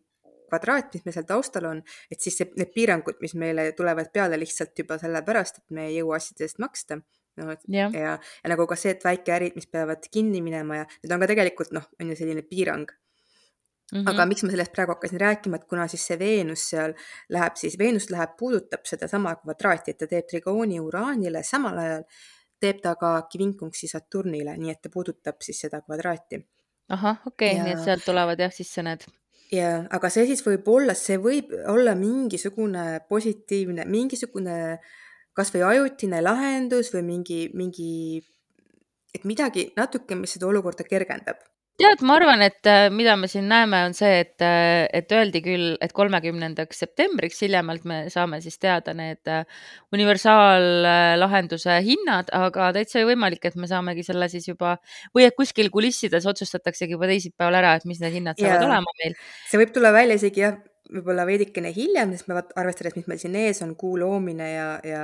kvadraat, 0.49 0.93
mis 0.95 1.05
meil 1.05 1.15
seal 1.17 1.27
taustal 1.29 1.69
on, 1.69 1.83
et 2.11 2.23
siis 2.23 2.37
see, 2.39 2.49
need 2.59 2.73
piirangud, 2.75 3.19
mis 3.23 3.35
meile 3.39 3.71
tulevad 3.77 4.11
peale 4.13 4.39
lihtsalt 4.39 4.77
juba 4.83 4.99
sellepärast, 5.01 5.63
et 5.63 5.77
me 5.77 5.87
ei 5.89 5.99
jõua 5.99 6.19
asjade 6.21 6.47
eest 6.47 6.61
maksta 6.63 6.99
no, 6.99 7.55
ja, 7.67 7.89
ja, 7.93 8.13
ja 8.17 8.53
nagu 8.53 8.67
ka 8.69 8.77
see, 8.79 8.95
et 8.95 9.03
väikeärid, 9.05 9.57
mis 9.57 9.69
peavad 9.71 10.07
kinni 10.11 10.41
minema 10.45 10.83
ja 10.83 10.87
need 11.01 11.13
on 11.13 11.23
ka 11.23 11.29
tegelikult 11.33 11.75
noh, 11.75 11.85
on 12.01 12.13
ju 12.13 12.17
selline 12.19 12.45
piirang 12.47 12.95
Mm 13.93 14.03
-hmm. 14.03 14.09
aga 14.09 14.25
miks 14.25 14.43
ma 14.43 14.49
sellest 14.49 14.71
praegu 14.71 14.91
hakkasin 14.91 15.19
rääkima, 15.19 15.55
et 15.55 15.63
kuna 15.63 15.87
siis 15.87 16.07
see 16.07 16.19
Veenus 16.19 16.69
seal 16.69 16.93
läheb, 17.29 17.55
siis 17.55 17.77
Veenus 17.79 18.09
läheb, 18.09 18.29
puudutab 18.39 18.83
sedasama 18.83 19.35
kvadraati, 19.35 19.91
et 19.91 19.97
ta 19.97 20.07
teeb 20.07 20.25
trigooni 20.27 20.79
Uraanile, 20.79 21.43
samal 21.43 21.77
ajal 21.77 22.03
teeb 22.59 22.81
ta 22.81 22.95
ka 22.95 23.11
kvinkunksi 23.31 23.87
Saturnile, 23.87 24.57
nii 24.57 24.71
et 24.71 24.81
ta 24.81 24.89
puudutab 24.89 25.35
siis 25.41 25.59
seda 25.59 25.81
kvadraati. 25.81 26.41
ahah, 26.89 27.21
okei 27.27 27.51
okay,, 27.51 27.63
nii 27.63 27.73
et 27.73 27.83
sealt 27.83 28.05
tulevad 28.05 28.39
jah 28.39 28.51
sisse 28.51 28.83
need 28.83 29.07
jaa, 29.53 29.83
aga 29.93 30.09
see 30.11 30.25
siis 30.29 30.43
võib 30.45 30.67
olla, 30.71 30.95
see 30.97 31.17
võib 31.21 31.51
olla 31.71 31.95
mingisugune 31.97 32.85
positiivne, 33.09 33.85
mingisugune 33.87 34.57
kasvõi 35.37 35.63
ajutine 35.67 36.21
lahendus 36.23 36.89
või 36.93 37.03
mingi, 37.11 37.41
mingi, 37.53 37.91
et 39.13 39.27
midagi 39.29 39.69
natuke, 39.77 40.17
mis 40.17 40.33
seda 40.35 40.49
olukorda 40.49 40.87
kergendab. 40.87 41.39
Tead, 41.77 42.01
ma 42.07 42.15
arvan, 42.17 42.41
et 42.45 42.67
äh, 42.69 42.87
mida 42.93 43.13
me 43.19 43.29
siin 43.29 43.47
näeme, 43.49 43.83
on 43.87 43.93
see, 43.97 44.21
et, 44.23 44.41
äh, 44.45 44.87
et 44.97 45.11
öeldi 45.13 45.41
küll, 45.45 45.75
et 45.83 45.93
kolmekümnendaks 45.95 46.81
septembriks 46.83 47.41
hiljemalt 47.45 47.85
me 47.89 47.99
saame 48.13 48.39
siis 48.43 48.57
teada 48.61 48.95
need 48.97 49.29
äh, 49.31 49.43
universaallahenduse 49.93 51.77
hinnad, 51.85 52.31
aga 52.35 52.71
täitsa 52.77 53.03
võimalik, 53.07 53.45
et 53.45 53.57
me 53.61 53.69
saamegi 53.69 54.05
selle 54.07 54.29
siis 54.31 54.47
juba 54.49 54.77
või 55.15 55.27
et 55.27 55.37
kuskil 55.37 55.69
kulissides 55.73 56.25
otsustataksegi 56.29 56.97
juba 56.97 57.09
teisipäeval 57.11 57.59
ära, 57.59 57.75
et 57.77 57.85
mis 57.89 58.01
need 58.01 58.15
hinnad 58.17 58.41
saavad 58.41 58.63
Jaa. 58.63 58.71
olema 58.71 58.95
meil. 59.03 59.17
see 59.49 59.61
võib 59.61 59.75
tulla 59.75 59.93
välja 59.95 60.17
isegi 60.17 60.45
jah, 60.45 60.55
võib-olla 60.93 61.27
veidikene 61.27 61.73
hiljem, 61.75 62.15
sest 62.15 62.31
me 62.31 62.39
arvestades, 62.57 62.95
mis 62.97 63.11
meil 63.11 63.21
siin 63.21 63.35
ees 63.37 63.61
on, 63.65 63.75
kuu 63.77 63.99
loomine 64.01 64.53
ja, 64.53 64.71
ja 64.87 65.03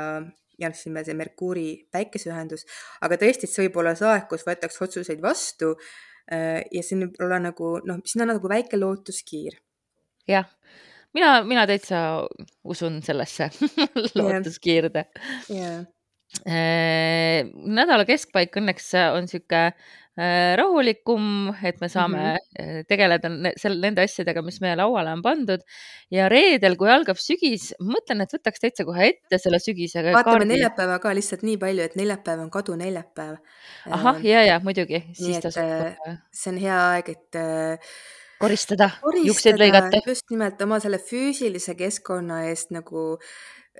ja 0.62 0.70
noh, 0.70 0.78
siin 0.78 0.94
meil 0.94 1.06
see 1.06 1.18
Merkuuri 1.18 1.68
päikeseühendus, 1.92 2.62
aga 3.04 3.18
tõesti, 3.20 3.50
see 3.50 3.66
võib 3.66 3.80
olla 3.82 3.96
see 3.98 4.06
aeg, 4.08 4.28
kus 4.30 4.46
võetakse 4.46 4.84
otsuseid 4.86 5.22
vastu 5.22 5.72
äh, 5.74 5.88
ja 6.32 6.84
siin 6.86 7.04
võib 7.04 7.18
olla 7.26 7.40
nagu 7.44 7.76
noh, 7.88 8.00
siin 8.08 8.24
on 8.24 8.34
nagu 8.36 8.50
väike 8.50 8.80
lootuskiir. 8.80 9.58
jah, 10.28 10.48
mina, 11.14 11.34
mina 11.44 11.66
täitsa 11.68 12.24
usun 12.64 13.02
sellesse 13.04 13.50
lootuskiirde 14.20 15.08
jaa. 15.52 15.82
Äh, 16.50 17.44
nädala 17.54 18.08
keskpaik 18.10 18.56
õnneks 18.58 18.88
on 19.14 19.28
sihuke 19.30 19.60
äh, 19.68 19.92
rahulikum, 20.14 21.54
et 21.66 21.80
me 21.82 21.88
saame 21.90 22.18
mm 22.18 22.38
-hmm. 22.38 22.86
tegeleda 22.88 23.30
seal 23.58 23.80
nende 23.82 24.04
asjadega, 24.04 24.44
mis 24.46 24.60
meie 24.62 24.76
lauale 24.78 25.12
on 25.12 25.22
pandud. 25.22 25.62
ja 26.12 26.30
reedel, 26.30 26.76
kui 26.78 26.90
algab 26.90 27.18
sügis, 27.18 27.74
mõtlen, 27.82 28.22
et 28.22 28.34
võtaks 28.34 28.62
täitsa 28.62 28.86
kohe 28.86 29.08
ette 29.08 29.38
selle 29.38 29.60
sügisega. 29.60 30.14
vaatame 30.14 30.46
neljapäeva 30.46 31.00
ka 31.00 31.16
lihtsalt 31.16 31.44
nii 31.44 31.58
palju, 31.58 31.84
et 31.84 31.96
neljapäev 31.96 32.40
on 32.40 32.52
kaduneljapäev. 32.52 33.38
ahah, 33.90 34.26
ja, 34.26 34.44
ja 34.44 34.60
muidugi. 34.60 35.04
nii 35.20 35.36
et 35.36 35.42
tasub... 35.42 35.64
see 36.32 36.52
on 36.54 36.60
hea 36.62 36.78
aeg, 36.92 37.10
et 37.10 37.42
koristada, 38.40 38.90
koristada, 39.02 39.28
juukseid 39.28 39.58
lõigata. 39.58 40.04
just 40.08 40.30
nimelt 40.30 40.62
oma 40.62 40.80
selle 40.80 40.98
füüsilise 40.98 41.76
keskkonna 41.76 42.44
eest 42.52 42.70
nagu 42.72 43.18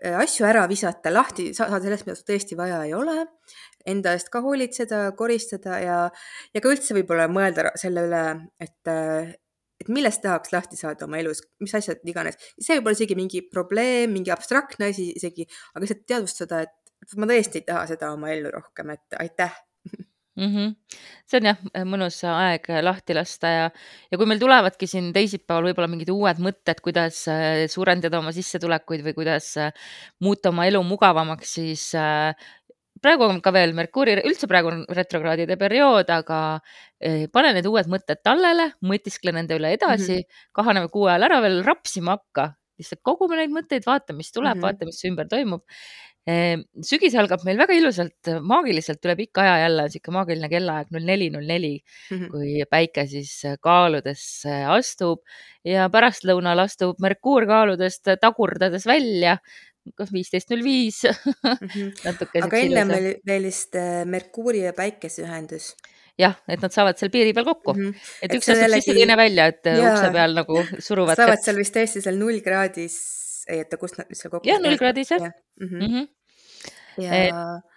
Äh, 0.02 0.16
asju 0.18 0.48
ära 0.50 0.64
visata, 0.66 1.12
lahti 1.14 1.52
saada 1.54 1.78
sellest, 1.84 2.08
mida 2.08 2.18
tõesti 2.26 2.58
vaja 2.58 2.80
ei 2.88 2.96
ole, 2.98 3.14
enda 3.90 4.14
eest 4.16 4.32
ka 4.34 4.42
hoolitseda, 4.44 5.06
koristada 5.20 5.80
ja, 5.84 5.98
ja 6.54 6.64
ka 6.64 6.72
üldse 6.72 6.96
võib-olla 6.98 7.28
mõelda 7.32 7.74
selle 7.80 8.06
üle, 8.08 8.24
et, 8.64 8.94
et 9.84 9.92
millest 9.92 10.24
tahaks 10.24 10.54
lahti 10.56 10.80
saada 10.80 11.08
oma 11.08 11.20
elus, 11.22 11.44
mis 11.64 11.76
asjad 11.76 12.04
iganes. 12.08 12.40
see 12.60 12.78
võib 12.78 12.92
olla 12.92 13.00
isegi 13.00 13.20
mingi 13.20 13.44
probleem, 13.50 14.16
mingi 14.16 14.34
abstraktne 14.36 14.92
asi 14.94 15.12
isegi, 15.18 15.48
aga 15.74 15.86
lihtsalt 15.86 16.08
teadvustada, 16.08 16.64
et 16.64 17.20
ma 17.20 17.30
tõesti 17.30 17.62
ei 17.62 17.68
taha 17.68 17.86
seda 17.92 18.14
oma 18.16 18.32
ellu 18.34 18.54
rohkem, 18.54 18.96
et 18.96 19.20
aitäh 19.20 19.62
mm. 20.36 20.50
-hmm. 20.56 20.76
see 21.26 21.40
on 21.40 21.48
jah, 21.50 21.60
mõnus 21.90 22.20
aeg 22.28 22.68
lahti 22.86 23.16
lasta 23.18 23.52
ja, 23.52 23.68
ja 24.12 24.20
kui 24.20 24.28
meil 24.30 24.42
tulevadki 24.42 24.88
siin 24.90 25.12
teisipäeval 25.16 25.70
võib-olla 25.70 25.90
mingid 25.92 26.12
uued 26.14 26.42
mõtted, 26.44 26.82
kuidas 26.86 27.24
äh, 27.32 27.66
suurendada 27.72 28.20
oma 28.20 28.34
sissetulekuid 28.36 29.06
või 29.06 29.16
kuidas 29.20 29.54
äh, 29.62 29.74
muuta 30.24 30.54
oma 30.54 30.68
elu 30.70 30.82
mugavamaks, 30.88 31.56
siis 31.60 31.90
äh, 32.00 32.34
praegu 33.04 33.28
on 33.28 33.42
ka 33.44 33.54
veel 33.56 33.76
Merkuuri, 33.78 34.16
üldse 34.24 34.50
praegu 34.50 34.72
on 34.72 34.82
retrokraadide 34.90 35.58
periood, 35.60 36.10
aga 36.14 36.40
pane 37.36 37.54
need 37.58 37.68
uued 37.70 37.90
mõtted 37.92 38.24
tallele, 38.24 38.72
mõtiskle 38.86 39.36
nende 39.36 39.58
üle 39.60 39.74
edasi 39.76 40.20
mm, 40.22 40.24
-hmm. 40.24 40.50
kahaneme 40.56 40.92
kuu 40.94 41.10
ajal 41.12 41.28
ära, 41.30 41.42
veel 41.44 41.62
rapsima 41.68 42.18
hakka, 42.18 42.54
lihtsalt 42.80 43.04
kogume 43.04 43.38
neid 43.40 43.52
mõtteid, 43.54 43.86
vaata, 43.86 44.16
mis 44.16 44.32
tuleb 44.32 44.56
mm, 44.56 44.60
-hmm. 44.60 44.66
vaata, 44.66 44.90
mis 44.90 45.04
ümber 45.12 45.28
toimub 45.30 45.68
Ehm, 46.24 46.62
sügis 46.88 47.16
algab 47.20 47.42
meil 47.44 47.58
väga 47.60 47.76
ilusalt, 47.76 48.30
maagiliselt 48.48 49.04
üle 49.04 49.16
pika 49.20 49.42
aja 49.44 49.66
jälle 49.66 49.90
sihuke 49.92 50.14
maagiline 50.16 50.48
kellaaeg 50.54 50.94
null 50.96 51.04
neli, 51.10 51.28
null 51.34 51.50
neli, 51.50 51.74
Mhm. 52.12 52.30
kui 52.32 52.64
päike 52.72 53.04
siis 53.12 53.34
kaaludesse 53.60 54.54
astub 54.72 55.20
ja 55.68 55.90
pärastlõunal 55.92 56.64
astub 56.64 57.02
Merkuur 57.04 57.46
kaaludest 57.46 58.08
tagurdades 58.22 58.88
välja, 58.88 59.38
kas 59.98 60.14
viisteist 60.16 60.54
null 60.54 60.64
viis. 60.66 61.02
Mhm. 61.64 61.90
aga 62.44 62.60
enne 62.60 62.84
meil 62.90 63.10
veel 63.28 63.48
vist 63.48 63.76
äh, 63.80 64.04
Merkuuri 64.10 64.64
ja 64.66 64.74
päikese 64.76 65.24
ühendus. 65.26 65.74
jah, 66.20 66.36
et 66.48 66.62
nad 66.62 66.74
saavad 66.74 67.00
seal 67.00 67.10
piiri 67.14 67.34
peal 67.34 67.48
kokku 67.48 67.74
mm, 67.74 67.88
-hmm. 67.90 68.12
et, 68.22 68.30
et 68.30 68.38
üks 68.38 68.46
astub 68.46 68.62
jällegi... 68.62 68.86
sisse, 68.86 68.98
teine 69.00 69.18
välja, 69.18 69.48
et 69.50 69.66
ja, 69.66 69.92
ukse 69.92 70.12
peal 70.14 70.36
nagu 70.38 70.64
suruvad. 70.78 71.18
saavad 71.18 71.42
seal 71.42 71.58
vist 71.58 71.76
tõesti 71.76 72.04
seal 72.06 72.20
null 72.22 72.42
kraadis 72.46 72.98
ei 73.50 73.64
oota, 73.64 73.80
kust 73.82 73.98
nad 73.98 74.12
seal 74.14 74.32
kokku 74.34 74.50
jah, 74.50 74.62
null 74.62 74.78
kraadis 74.80 75.12
jah. 75.12 75.32
Mm 75.60 75.70
-hmm. 75.80 76.08
ja 77.04 77.22
et..., 77.24 77.70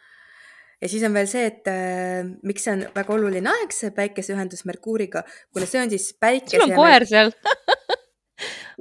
ja 0.83 0.89
siis 0.93 1.03
on 1.09 1.15
veel 1.17 1.29
see, 1.31 1.47
et 1.47 1.69
äh, 1.73 2.29
miks 2.43 2.67
see 2.69 2.75
on 2.77 2.85
väga 2.95 3.15
oluline 3.15 3.51
aeg, 3.51 3.73
see 3.73 3.91
päikeseühendus 3.97 4.67
Merkuuriga, 4.69 5.25
kuna 5.53 5.67
see 5.67 5.81
on 5.83 5.91
siis 5.91 6.13
päikese. 6.21 6.61
sul 6.61 6.71
on 6.71 6.77
koer 6.77 7.07
seal 7.09 7.33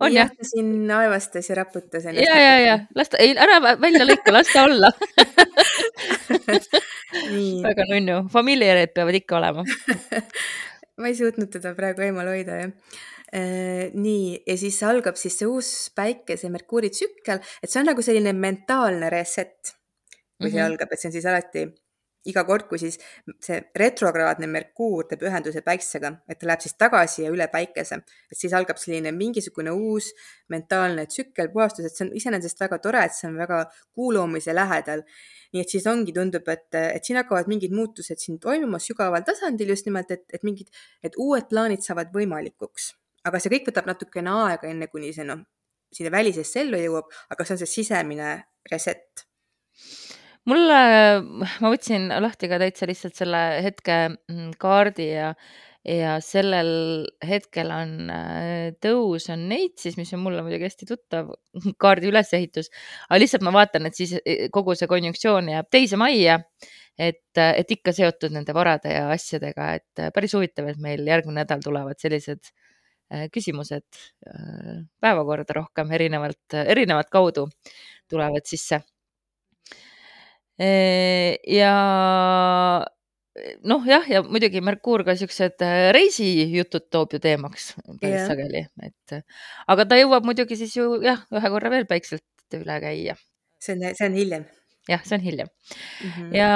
on 0.02 0.14
jah? 0.14 0.30
siin 0.42 0.92
aevastas 0.92 1.50
ja 1.50 1.56
raputas 1.62 2.06
ennast. 2.06 2.28
ja, 2.28 2.38
ja, 2.42 2.60
ja 2.60 2.78
las 2.96 3.10
ta, 3.10 3.22
ei 3.24 3.36
ära 3.38 3.62
välja 3.82 4.06
lõika, 4.08 4.34
las 4.36 4.52
ta 4.54 4.66
olla 4.68 4.92
väga 7.70 7.90
nunnu, 7.92 8.22
familiarid 8.34 8.94
peavad 8.96 9.22
ikka 9.22 9.40
olema 9.40 9.66
ma 11.00 11.12
ei 11.12 11.18
suutnud 11.18 11.52
teda 11.52 11.76
praegu 11.78 12.08
eemal 12.08 12.28
hoida 12.32 12.64
jah 12.64 13.04
Äh, 13.36 13.90
nii, 13.98 14.44
ja 14.48 14.54
siis 14.56 14.78
algab 14.88 15.18
siis 15.20 15.36
see 15.40 15.48
uus 15.50 15.70
päikese 15.98 16.48
Merkuuri 16.54 16.92
tsükkel, 16.94 17.42
et 17.60 17.72
see 17.72 17.82
on 17.82 17.90
nagu 17.90 18.04
selline 18.06 18.32
mentaalne 18.38 19.10
reset, 19.12 19.74
kui 19.74 19.74
mm 19.74 20.46
-hmm. 20.46 20.52
see 20.52 20.62
mhm. 20.62 20.68
algab, 20.70 20.94
et 20.94 21.02
see 21.02 21.10
on 21.10 21.16
siis 21.16 21.26
alati 21.26 21.66
iga 22.30 22.44
kord, 22.48 22.68
kui 22.70 22.80
siis 22.82 22.98
see 23.44 23.60
retrokraadne 23.78 24.48
Merkuur 24.50 25.06
teeb 25.10 25.26
ühenduse 25.28 25.62
päiksega, 25.66 26.12
et 26.30 26.40
ta 26.42 26.50
läheb 26.50 26.64
siis 26.66 26.76
tagasi 26.80 27.26
ja 27.26 27.32
üle 27.34 27.48
päikese, 27.52 28.02
et 28.32 28.40
siis 28.40 28.54
algab 28.58 28.82
selline 28.82 29.14
mingisugune 29.16 29.74
uus 29.76 30.12
mentaalne 30.54 31.08
tsükkel, 31.12 31.52
puhastus, 31.54 31.88
et 31.88 31.96
see 31.96 32.08
on 32.08 32.14
iseenesest 32.18 32.66
väga 32.66 32.82
tore, 32.84 33.06
et 33.06 33.16
see 33.16 33.30
on 33.30 33.40
väga 33.40 33.64
kuuloomise 33.94 34.56
lähedal. 34.56 35.06
nii 35.56 35.62
et 35.64 35.72
siis 35.72 35.86
ongi, 35.88 36.12
tundub, 36.12 36.50
et, 36.52 36.68
et 36.76 37.06
siin 37.06 37.16
hakkavad 37.16 37.48
mingid 37.48 37.72
muutused 37.72 38.20
siin 38.20 38.42
toimuma 38.44 38.80
sügaval 38.84 39.24
tasandil 39.24 39.72
just 39.72 39.88
nimelt, 39.88 40.12
et, 40.12 40.26
et 40.34 40.44
mingid, 40.44 40.68
et 41.04 41.16
uued 41.16 41.48
plaanid 41.48 41.86
saavad 41.86 42.12
võimalikuks 42.12 42.92
aga 43.26 43.42
see 43.42 43.54
kõik 43.56 43.72
võtab 43.72 43.90
natukene 43.90 44.34
aega, 44.46 44.70
enne 44.70 44.88
kuni 44.92 45.12
see 45.16 45.26
noh, 45.28 45.42
sinna 45.96 46.12
välisesse 46.14 46.62
ellu 46.62 46.80
jõuab, 46.82 47.10
aga 47.34 47.46
see 47.48 47.56
on 47.56 47.62
see 47.64 47.74
sisemine 47.80 48.36
reset. 48.72 49.25
Mulle, 50.50 50.80
ma 51.62 51.72
võtsin 51.72 52.10
lahti 52.24 52.50
ka 52.52 52.60
täitsa 52.62 52.88
lihtsalt 52.90 53.18
selle 53.18 53.44
hetke 53.66 53.98
mm, 54.10 54.56
kaardi 54.62 55.08
ja, 55.10 55.32
ja 55.88 56.16
sellel 56.24 56.72
hetkel 57.26 57.74
on 57.74 58.12
äh, 58.14 58.74
tõus 58.84 59.30
on 59.34 59.48
Neitsis, 59.52 59.98
mis 60.00 60.14
on 60.18 60.24
mulle 60.26 60.44
muidugi 60.46 60.70
hästi 60.70 60.90
tuttav 60.90 61.34
kaardi 61.84 62.12
ülesehitus, 62.12 62.72
aga 63.10 63.22
lihtsalt 63.22 63.46
ma 63.48 63.56
vaatan, 63.56 63.90
et 63.90 63.98
siis 63.98 64.18
e, 64.22 64.38
kogu 64.54 64.78
see 64.78 64.90
konjunktsioon 64.92 65.54
jääb 65.56 65.72
teise 65.74 66.00
majja 66.02 66.40
et, 66.98 67.26
et 67.36 67.76
ikka 67.76 67.92
seotud 67.96 68.34
nende 68.34 68.54
varade 68.56 68.94
ja 68.94 69.10
asjadega, 69.14 69.74
et 69.82 70.06
päris 70.16 70.38
huvitav, 70.38 70.70
et 70.72 70.80
meil 70.82 71.04
järgmine 71.06 71.44
nädal 71.44 71.66
tulevad 71.66 72.00
sellised 72.00 72.54
Äh, 73.14 73.28
küsimused 73.30 73.86
äh, 74.26 74.80
päevakorda 75.00 75.54
rohkem 75.54 75.92
erinevalt, 75.94 76.56
erinevat 76.58 77.12
kaudu 77.14 77.44
tulevad 78.10 78.48
sisse. 78.50 78.80
Ja 80.56 81.72
noh, 83.68 83.88
jah, 83.88 84.06
ja 84.08 84.22
muidugi 84.24 84.62
Merkuur 84.64 85.04
ka 85.08 85.18
siuksed 85.20 85.64
reisijutud 85.96 86.88
toob 86.94 87.16
ju 87.18 87.20
teemaks 87.24 87.74
päris 88.00 88.22
yeah. 88.22 88.28
sageli, 88.30 88.62
et 88.86 89.18
aga 89.68 89.88
ta 89.90 90.00
jõuab 90.00 90.28
muidugi 90.28 90.56
siis 90.60 90.76
ju 90.78 91.02
jah, 91.04 91.26
ühe 91.36 91.52
korra 91.52 91.74
veel 91.74 91.90
päikselt 91.90 92.24
üle 92.56 92.78
käia. 92.80 93.18
see 93.60 93.76
on, 93.76 93.84
see 93.92 94.08
on 94.08 94.16
hiljem 94.16 94.48
jah, 94.90 95.02
see 95.06 95.18
on 95.18 95.24
hiljem 95.24 95.48
mm. 95.50 96.10
-hmm. 96.10 96.36
ja 96.36 96.50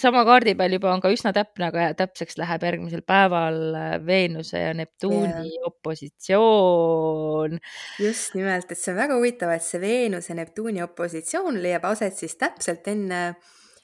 sama 0.00 0.24
kaardi 0.24 0.54
peal 0.58 0.72
juba 0.76 0.92
on 0.92 1.02
ka 1.04 1.12
üsna 1.12 1.32
täpne, 1.36 1.68
aga 1.68 1.90
täpseks 1.98 2.38
läheb 2.40 2.64
järgmisel 2.68 3.04
päeval 3.06 3.60
äh, 3.80 3.94
Veenuse 4.06 4.58
ja 4.58 4.74
Neptuuni 4.74 5.28
yeah. 5.28 5.68
opositsioon. 5.70 7.58
just 8.00 8.34
nimelt, 8.34 8.70
et 8.70 8.78
see 8.78 8.94
on 8.94 9.00
väga 9.02 9.18
huvitav, 9.20 9.52
et 9.54 9.66
see 9.66 9.80
Veenuse, 9.80 10.34
Neptuuni 10.34 10.82
opositsioon 10.82 11.62
leiab 11.62 11.84
aset 11.92 12.16
siis 12.16 12.36
täpselt 12.40 12.88
enne, 12.88 13.22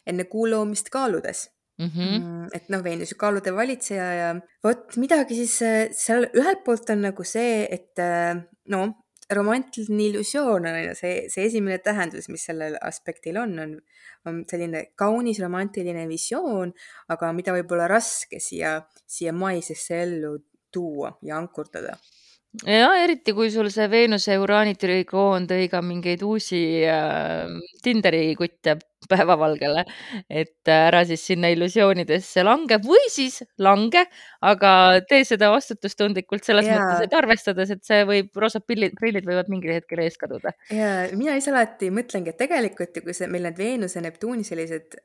enne 0.06 0.24
kuu 0.24 0.48
loomist 0.50 0.88
kaaludes 0.90 1.50
mm. 1.78 1.90
-hmm. 1.90 2.48
et 2.54 2.68
noh, 2.68 2.84
Veenus 2.84 3.12
ju 3.12 3.20
kaalude 3.20 3.54
valitseja 3.54 4.08
ja 4.14 4.32
vot 4.64 4.96
midagi 4.96 5.34
siis 5.42 5.60
äh, 5.62 5.88
seal 5.92 6.28
ühelt 6.32 6.64
poolt 6.64 6.90
on 6.90 7.04
nagu 7.08 7.24
see, 7.24 7.68
et 7.70 7.98
äh, 7.98 8.40
no 8.68 8.82
romantiline 9.30 10.06
illusioon 10.10 10.66
on 10.66 10.78
ju 10.82 10.94
see, 10.98 11.16
see 11.32 11.46
esimene 11.46 11.78
tähendus, 11.84 12.28
mis 12.32 12.44
sellel 12.48 12.76
aspektil 12.82 13.38
on, 13.40 13.58
on, 13.62 13.74
on 14.26 14.40
selline 14.50 14.86
kaunis 14.98 15.40
romantiline 15.42 16.06
visioon, 16.10 16.72
aga 17.14 17.32
mida 17.36 17.54
võib 17.54 17.74
olla 17.76 17.88
raske 17.90 18.40
siia, 18.42 18.78
siia 19.06 19.34
maisesse 19.36 20.02
ellu 20.04 20.36
tuua 20.72 21.16
ja 21.26 21.38
ankurdada 21.38 21.96
ja 22.66 22.90
eriti, 22.98 23.34
kui 23.36 23.50
sul 23.52 23.70
see 23.70 23.86
Veenuse 23.90 24.36
Uraani 24.42 24.74
trigoon 24.78 25.46
tõi 25.50 25.68
ka 25.70 25.82
mingeid 25.84 26.22
uusi 26.26 26.60
äh, 26.88 27.46
Tinderi 27.84 28.32
kutte 28.38 28.76
päevavalgele, 29.10 29.84
et 30.28 30.70
ära 30.70 31.02
siis 31.08 31.22
sinna 31.30 31.50
illusioonidesse 31.54 32.44
lange 32.46 32.80
või 32.84 33.06
siis 33.12 33.40
lange, 33.62 34.04
aga 34.46 34.72
tee 35.08 35.22
seda 35.28 35.50
vastutustundlikult 35.54 36.46
selles 36.46 36.68
Jaa. 36.68 36.76
mõttes, 36.76 37.06
et 37.06 37.16
arvestades, 37.16 37.72
et 37.74 37.82
see 37.86 38.04
võib, 38.08 38.30
roosad 38.42 38.66
pillid, 38.68 38.94
prillid 38.98 39.26
võivad 39.26 39.50
mingil 39.52 39.74
hetkel 39.78 40.04
ees 40.04 40.18
kaduda. 40.20 40.54
ja 40.74 40.92
mina 41.16 41.38
ise 41.38 41.54
alati 41.54 41.90
mõtlengi, 41.94 42.34
et 42.34 42.42
tegelikult 42.44 42.96
ju, 42.96 43.06
kui 43.06 43.16
see, 43.16 43.30
meil 43.30 43.48
need 43.48 43.58
Veenuse, 43.58 44.02
Neptuuni 44.04 44.46
sellised 44.46 45.00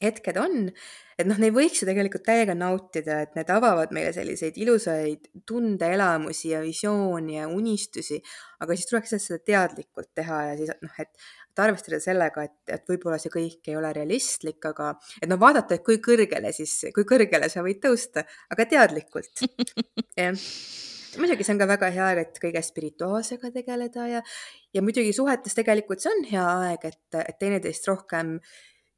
hetked 0.00 0.38
on, 0.40 0.70
et 1.20 1.28
noh, 1.28 1.38
neid 1.40 1.54
võiks 1.54 1.82
ju 1.82 1.88
tegelikult 1.88 2.24
täiega 2.26 2.54
nautida, 2.56 3.20
et 3.24 3.36
need 3.36 3.50
avavad 3.52 3.92
meile 3.94 4.12
selliseid 4.16 4.56
ilusaid 4.60 5.28
tundeelamusi 5.48 6.54
ja 6.54 6.62
visiooni 6.64 7.36
ja 7.36 7.48
unistusi, 7.52 8.20
aga 8.64 8.76
siis 8.76 8.88
tuleks 8.90 9.16
seda 9.18 9.40
teadlikult 9.52 10.10
teha 10.16 10.42
ja 10.50 10.58
siis 10.60 10.72
noh, 10.80 10.98
et, 11.02 11.12
et 11.50 11.64
arvestada 11.64 12.00
sellega, 12.02 12.46
et, 12.48 12.58
et 12.78 12.92
võib-olla 12.92 13.20
see 13.20 13.32
kõik 13.34 13.72
ei 13.72 13.78
ole 13.80 13.92
realistlik, 13.96 14.60
aga 14.72 14.94
et 15.20 15.28
noh, 15.30 15.40
vaadata, 15.40 15.76
et 15.76 15.86
kui 15.86 16.00
kõrgele 16.04 16.54
siis, 16.56 16.78
kui 16.96 17.08
kõrgele 17.08 17.52
sa 17.52 17.64
võid 17.66 17.82
tõusta, 17.84 18.24
aga 18.54 18.68
teadlikult. 18.76 19.44
jah 20.20 20.48
muidugi 21.18 21.44
see 21.44 21.54
on 21.54 21.60
ka 21.60 21.66
väga 21.66 21.90
hea 21.94 22.08
aeg, 22.10 22.20
et 22.22 22.40
kõige 22.42 22.60
spirituaalsega 22.62 23.50
tegeleda 23.54 24.06
ja, 24.06 24.20
ja 24.74 24.82
muidugi 24.84 25.12
suhetes 25.16 25.56
tegelikult 25.58 26.02
see 26.02 26.12
on 26.12 26.26
hea 26.28 26.44
aeg, 26.66 26.84
et, 26.86 27.18
et 27.24 27.38
teineteist 27.40 27.88
rohkem 27.90 28.36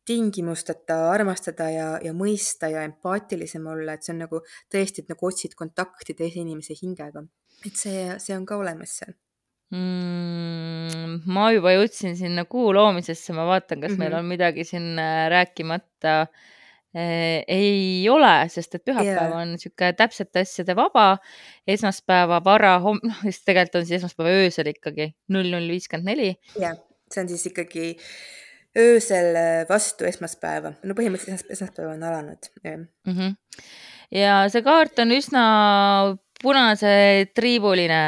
tingimusteta 0.06 0.98
armastada 1.12 1.68
ja, 1.70 1.88
ja 2.02 2.12
mõista 2.16 2.70
ja 2.72 2.82
empaatilisem 2.88 3.66
olla, 3.70 3.94
et 3.94 4.06
see 4.06 4.14
on 4.14 4.24
nagu 4.24 4.42
tõesti, 4.72 5.04
et 5.04 5.12
nagu 5.12 5.28
otsid 5.28 5.54
kontakti 5.58 6.16
teise 6.18 6.42
inimese 6.42 6.74
hingega. 6.78 7.22
et 7.66 7.76
see, 7.78 8.08
see 8.18 8.34
on 8.36 8.46
ka 8.46 8.58
olemas 8.58 8.98
seal 8.98 9.14
mm,. 9.72 11.22
ma 11.32 11.50
juba 11.54 11.74
jõudsin 11.76 12.16
sinna 12.18 12.44
kuu 12.50 12.72
loomisesse, 12.76 13.34
ma 13.36 13.46
vaatan, 13.48 13.80
kas 13.80 13.92
mm 13.92 13.94
-hmm. 13.94 13.98
meil 14.02 14.10
mhm. 14.10 14.18
on 14.18 14.32
midagi 14.34 14.64
siin 14.68 14.98
äh, 14.98 15.28
rääkimata 15.30 16.26
eh,. 16.94 17.44
ei 17.48 18.08
ole, 18.10 18.34
sest 18.52 18.74
et 18.74 18.84
pühapäev 18.84 19.30
yeah. 19.30 19.36
on 19.40 19.54
niisugune 19.54 19.92
täpsete 19.96 20.44
asjade 20.44 20.76
vaba, 20.76 21.18
esmaspäeva 21.66 22.42
vara, 22.44 22.78
noh, 22.82 23.22
siis 23.22 23.44
tegelikult 23.44 23.80
on 23.80 23.86
siis 23.86 24.00
esmaspäeva 24.00 24.36
öösel 24.42 24.74
ikkagi 24.74 25.12
null 25.28 25.50
null 25.54 25.72
viiskümmend 25.72 26.10
neli. 26.10 26.34
jah, 26.58 26.76
see 27.10 27.24
on 27.24 27.28
siis 27.28 27.46
ikkagi 27.46 27.96
öösel 28.78 29.36
vastu 29.68 30.06
esmaspäeva, 30.08 30.74
no 30.82 30.96
põhimõtteliselt 30.96 31.50
esmaspäev 31.52 31.92
on 31.92 32.04
alanud, 32.08 32.50
mm. 32.64 32.86
-hmm. 33.06 33.34
ja 34.16 34.42
see 34.52 34.64
kaart 34.64 34.98
on 35.04 35.12
üsna 35.16 35.44
punase 36.42 37.30
triibuline. 37.34 38.00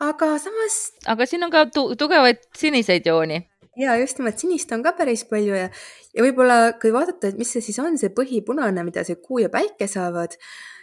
aga 0.00 0.30
samas. 0.38 0.78
aga 1.06 1.26
siin 1.26 1.44
on 1.44 1.52
ka 1.52 1.66
tu 1.66 1.94
tugevaid 1.98 2.40
siniseid 2.56 3.06
jooni. 3.06 3.42
ja 3.76 3.96
just 4.00 4.18
nimelt 4.18 4.38
sinist 4.38 4.72
on 4.72 4.82
ka 4.82 4.92
päris 4.92 5.24
palju 5.24 5.54
ja, 5.54 5.68
ja 6.14 6.24
võib-olla 6.24 6.78
kui 6.80 6.92
vaadata, 6.92 7.28
et 7.28 7.38
mis 7.38 7.52
see 7.52 7.60
siis 7.60 7.78
on, 7.82 7.98
see 7.98 8.14
põhipunane, 8.14 8.84
mida 8.86 9.04
see 9.04 9.18
kuu 9.20 9.42
ja 9.44 9.50
päike 9.52 9.90
saavad, 9.90 10.38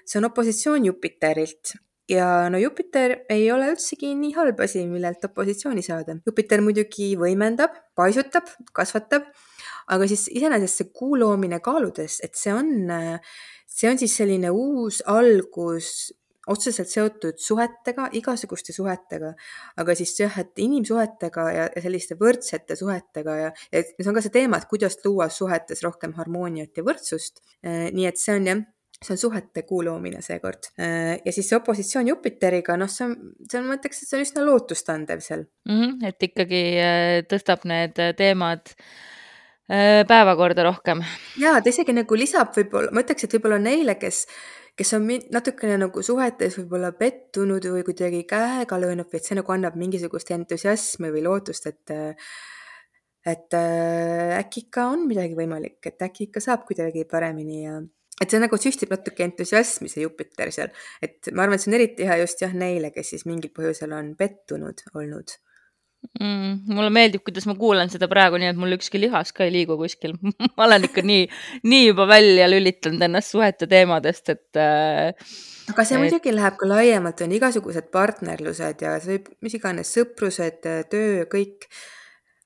see 0.05 0.19
on 0.19 0.29
opositsioon 0.29 0.85
Jupiterilt 0.91 1.77
ja 2.09 2.49
no 2.51 2.59
Jupiter 2.59 3.19
ei 3.31 3.49
ole 3.51 3.71
üldsegi 3.73 4.13
nii 4.19 4.33
halb 4.37 4.59
asi, 4.65 4.83
millelt 4.89 5.23
opositsiooni 5.29 5.83
saada. 5.85 6.17
Jupiter 6.27 6.61
muidugi 6.65 7.13
võimendab, 7.19 7.75
paisutab, 7.95 8.49
kasvatab, 8.75 9.29
aga 9.93 10.07
siis 10.09 10.27
iseenesest 10.31 10.81
see 10.81 10.91
kuu 10.95 11.17
loomine 11.19 11.59
kaaludes, 11.63 12.19
et 12.25 12.35
see 12.39 12.53
on 12.55 12.91
see 13.73 13.89
on 13.89 13.97
siis 13.99 14.17
selline 14.19 14.51
uus 14.53 15.01
algus, 15.09 16.11
otseselt 16.51 16.91
seotud 16.91 17.39
suhetega, 17.39 18.09
igasuguste 18.19 18.75
suhetega, 18.75 19.31
aga 19.79 19.95
siis 19.95 20.11
jah, 20.19 20.33
et 20.41 20.59
inimsuhetega 20.59 21.45
ja, 21.55 21.67
ja 21.71 21.83
selliste 21.85 22.17
võrdsete 22.19 22.75
suhetega 22.75 23.37
ja, 23.39 23.51
ja 23.71 23.83
see 23.87 24.09
on 24.11 24.17
ka 24.17 24.25
see 24.25 24.33
teema, 24.33 24.59
et 24.59 24.67
kuidas 24.71 24.99
luua 25.05 25.29
suhetes 25.31 25.83
rohkem 25.85 26.15
harmooniat 26.19 26.75
ja 26.77 26.85
võrdsust. 26.85 27.39
Nii 27.63 28.09
et 28.09 28.19
see 28.19 28.35
on 28.35 28.49
jah 28.51 28.65
see 29.03 29.15
on 29.17 29.21
suhete 29.21 29.65
kuu 29.67 29.83
loomine 29.85 30.21
seekord. 30.25 30.71
Äh, 30.79 31.19
ja 31.25 31.35
siis 31.35 31.49
see 31.49 31.59
opositsioon 31.59 32.09
Jupiteriga, 32.09 32.77
noh, 32.79 32.91
see 32.91 33.07
on, 33.07 33.15
see 33.45 33.59
on, 33.59 33.69
ma 33.69 33.79
ütleks, 33.79 34.03
et 34.03 34.09
see 34.09 34.19
on 34.19 34.27
üsna 34.27 34.45
lootustandev 34.47 35.23
seal 35.25 35.47
mm. 35.69 35.79
-hmm, 35.79 36.05
et 36.11 36.29
ikkagi 36.29 36.63
äh, 36.81 37.17
tõstab 37.29 37.67
need 37.69 37.99
teemad 38.17 38.73
Äh, 39.71 40.03
päevakorda 40.07 40.63
rohkem. 40.63 40.99
ja 41.39 41.53
ta 41.63 41.71
isegi 41.71 41.93
nagu 41.95 42.15
lisab 42.19 42.49
võib-olla, 42.51 42.91
ma 42.91 42.99
ütleks, 42.99 43.23
et 43.23 43.31
võib-olla 43.37 43.61
neile, 43.63 43.93
kes, 43.95 44.25
kes 44.75 44.91
on 44.97 45.05
natukene 45.31 45.77
nagu 45.85 46.03
suhetes 46.03 46.57
võib-olla 46.59 46.89
pettunud 46.91 47.63
või 47.71 47.85
kuidagi 47.87 48.25
käega 48.27 48.79
löönud, 48.81 49.07
vaid 49.13 49.23
see 49.23 49.37
nagu 49.39 49.55
annab 49.55 49.77
mingisugust 49.79 50.33
entusiasmi 50.35 51.13
või 51.15 51.23
lootust, 51.29 51.71
et 51.71 51.95
et 53.23 53.55
äkki 53.55 54.65
ikka 54.65 54.89
on 54.91 55.07
midagi 55.07 55.39
võimalik, 55.39 55.79
et 55.87 56.09
äkki 56.09 56.27
ikka 56.27 56.43
saab 56.43 56.67
kuidagi 56.67 57.07
paremini 57.07 57.63
ja 57.63 57.79
et 58.23 58.33
see 58.33 58.41
nagu 58.43 58.59
süstib 58.59 58.93
natuke 58.93 59.25
entusiasmi, 59.27 59.91
see 59.91 60.05
Jupiter 60.05 60.51
seal, 60.55 60.73
et 61.03 61.31
ma 61.31 61.45
arvan, 61.45 61.59
et 61.59 61.65
see 61.65 61.71
on 61.73 61.79
eriti 61.79 62.09
hea 62.09 62.19
just 62.23 62.43
jah 62.43 62.53
neile, 62.57 62.93
kes 62.95 63.15
siis 63.15 63.27
mingil 63.29 63.53
põhjusel 63.55 63.95
on 63.95 64.13
pettunud 64.19 64.85
olnud 64.93 65.37
mm,. 66.19 66.73
mulle 66.73 66.91
meeldib, 66.93 67.23
kuidas 67.25 67.47
ma 67.49 67.55
kuulan 67.59 67.91
seda 67.91 68.09
praegu, 68.11 68.39
nii 68.41 68.51
et 68.51 68.59
mul 68.59 68.75
ükski 68.77 69.01
lihas 69.01 69.33
ka 69.35 69.47
ei 69.47 69.53
liigu 69.55 69.77
kuskil 69.79 70.15
ma 70.57 70.67
olen 70.67 70.87
ikka 70.89 71.03
nii, 71.05 71.25
nii 71.69 71.87
juba 71.89 72.07
välja 72.09 72.49
lülitanud 72.51 73.03
ennast 73.07 73.33
suhete 73.35 73.69
teemadest, 73.71 74.33
et 74.35 74.59
äh,. 74.59 75.33
aga 75.71 75.87
see 75.87 75.97
et... 75.97 76.03
muidugi 76.05 76.35
läheb 76.35 76.59
ka 76.59 76.69
laiemalt, 76.69 77.25
on 77.25 77.35
igasugused 77.39 77.89
partnerlused 77.93 78.85
ja 78.85 78.95
see 79.03 79.17
võib, 79.17 79.33
mis 79.45 79.59
iganes 79.59 79.93
sõprused, 79.97 80.63
töö, 80.91 81.27
kõik 81.31 81.69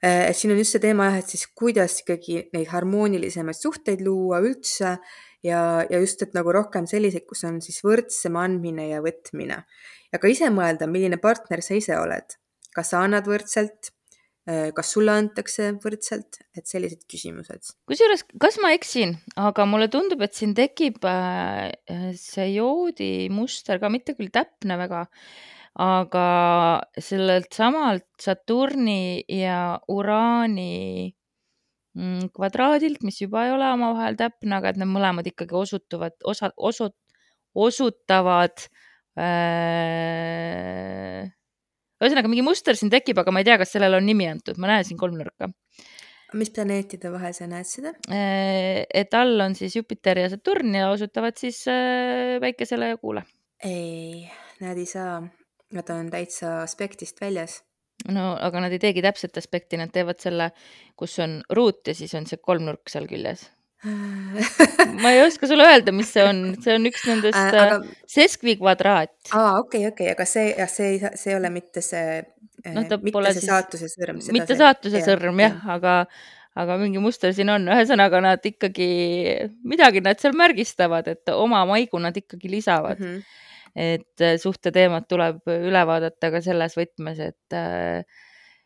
äh,. 0.04 0.28
et 0.30 0.38
siin 0.38 0.54
on 0.56 0.62
just 0.62 0.78
see 0.78 0.84
teema 0.84 1.12
jah, 1.12 1.22
et 1.24 1.36
siis 1.36 1.48
kuidas 1.58 2.02
ikkagi 2.04 2.48
neid 2.56 2.70
harmoonilisemaid 2.74 3.58
suhteid 3.58 4.06
luua 4.06 4.44
üldse 4.46 4.98
ja, 5.46 5.62
ja 5.90 6.00
just, 6.02 6.22
et 6.24 6.34
nagu 6.38 6.54
rohkem 6.54 6.88
selliseid, 6.90 7.26
kus 7.30 7.44
on 7.48 7.60
siis 7.64 7.82
võrdsem 7.86 8.38
andmine 8.40 8.90
ja 8.92 9.04
võtmine. 9.04 9.62
Ja 10.14 10.22
ka 10.22 10.32
ise 10.32 10.50
mõelda, 10.54 10.88
milline 10.90 11.20
partner 11.22 11.64
sa 11.66 11.78
ise 11.78 11.98
oled. 12.00 12.38
Kas 12.76 12.94
sa 12.94 13.02
annad 13.04 13.28
võrdselt, 13.28 13.92
äh, 14.50 14.70
kas 14.76 14.94
sulle 14.96 15.16
antakse 15.18 15.74
võrdselt, 15.84 16.40
et 16.58 16.70
sellised 16.70 17.04
küsimused. 17.10 17.74
kusjuures, 17.90 18.26
kas 18.40 18.60
ma 18.64 18.74
eksin, 18.78 19.18
aga 19.36 19.68
mulle 19.70 19.90
tundub, 19.94 20.22
et 20.22 20.34
siin 20.38 20.56
tekib 20.58 21.04
äh, 21.06 21.72
see 22.16 22.50
joodimuster 22.56 23.82
ka 23.84 23.92
mitte 23.94 24.16
küll 24.18 24.32
täpne 24.34 24.80
väga, 24.80 25.06
aga 25.78 26.28
sellelt 26.98 27.54
samalt 27.54 28.08
Saturni 28.22 29.22
ja 29.30 29.78
Uraani 29.94 31.14
kvadraadilt, 32.36 33.02
mis 33.08 33.22
juba 33.22 33.46
ei 33.48 33.54
ole 33.56 33.68
omavahel 33.74 34.18
täpne, 34.20 34.54
aga 34.60 34.72
et 34.72 34.80
need 34.82 34.92
mõlemad 34.92 35.26
ikkagi 35.30 35.54
osutuvad, 35.58 36.14
osa, 36.30 36.52
osut-, 36.58 36.98
osutavad 37.58 38.68
äh, 39.18 41.26
ühesõnaga 41.98 42.30
mingi 42.30 42.46
muster 42.46 42.78
siin 42.78 42.92
tekib, 42.94 43.18
aga 43.22 43.34
ma 43.34 43.42
ei 43.42 43.48
tea, 43.48 43.58
kas 43.62 43.74
sellele 43.74 43.98
on 44.00 44.06
nimi 44.08 44.28
antud, 44.30 44.60
ma 44.62 44.70
näen 44.72 44.86
siin 44.88 45.00
kolmnurka. 45.00 45.50
mis 46.38 46.52
planeetide 46.54 47.10
vahel 47.12 47.34
sa 47.34 47.48
näed 47.50 47.70
seda? 47.70 47.94
Äh, 48.12 48.84
et 48.94 49.14
all 49.18 49.40
on 49.42 49.56
siis 49.56 49.76
Jupiter 49.80 50.20
ja 50.20 50.30
Saturn 50.30 50.76
ja 50.76 50.92
osutavad 50.92 51.38
siis 51.40 51.64
äh, 51.72 52.38
päikesele 52.44 52.94
ja 52.94 52.98
kuule. 52.98 53.24
ei, 53.64 54.30
nad 54.62 54.78
ei 54.78 54.86
saa, 54.86 55.22
nad 55.74 55.90
on 55.90 56.12
täitsa 56.14 56.62
aspektist 56.62 57.22
väljas. 57.22 57.64
No 58.14 58.32
aga 58.38 58.66
nad 58.66 58.74
ei 58.76 58.82
teegi 58.82 59.04
täpset 59.06 59.38
aspekti, 59.42 59.80
nad 59.82 59.92
teevad 59.94 60.20
selle, 60.22 60.52
kus 61.00 61.18
on 61.24 61.40
ruut 61.50 61.88
ja 61.88 61.96
siis 61.98 62.14
on 62.18 62.28
see 62.30 62.42
kolmnurk 62.42 62.92
seal 62.94 63.08
küljes 63.10 63.48
ma 65.02 65.12
ei 65.12 65.22
oska 65.22 65.48
sulle 65.48 65.66
öelda, 65.70 65.94
mis 65.94 66.10
see 66.14 66.24
on, 66.26 66.40
see 66.64 66.74
on 66.74 66.90
üks 66.90 67.04
nendest 67.06 67.38
äh, 67.38 67.58
aga... 67.62 67.76
Seskvi 68.10 68.56
kvadraat. 68.58 69.14
aa, 69.38 69.60
okei 69.60 69.86
okay,, 69.86 69.92
okei 69.92 70.08
okay., 70.08 70.14
aga 70.16 70.26
see, 70.26 70.68
see 70.72 70.90
ei, 70.96 71.12
see 71.14 71.34
ei 71.34 71.38
ole 71.38 71.52
mitte 71.54 71.84
see 71.86 72.18
no,, 72.74 72.82
äh, 72.82 72.98
mitte 73.04 73.22
see 73.28 73.36
siis, 73.38 73.50
saatuse 73.52 73.92
sõrm. 73.94 74.22
mitte 74.34 74.58
saatuse 74.58 75.04
sõrm 75.06 75.44
jah, 75.44 75.54
jah., 75.54 75.76
aga, 75.78 75.96
aga 76.58 76.80
mingi 76.82 77.02
muster 77.04 77.36
siin 77.38 77.54
on, 77.54 77.70
ühesõnaga 77.70 78.24
nad 78.26 78.50
ikkagi, 78.50 78.90
midagi 79.68 80.02
nad 80.06 80.18
seal 80.22 80.34
märgistavad, 80.38 81.14
et 81.14 81.34
oma 81.36 81.62
maigu 81.70 82.02
nad 82.02 82.18
ikkagi 82.18 82.50
lisavad 82.58 82.98
mm. 82.98 83.14
-hmm. 83.14 83.44
Et 83.78 84.26
äh, 84.26 84.40
suhteteemad 84.42 85.06
tuleb 85.10 85.44
üle 85.54 85.84
vaadata 85.86 86.32
ka 86.34 86.42
selles 86.42 86.78
võtmes, 86.80 87.22
et, 87.22 87.58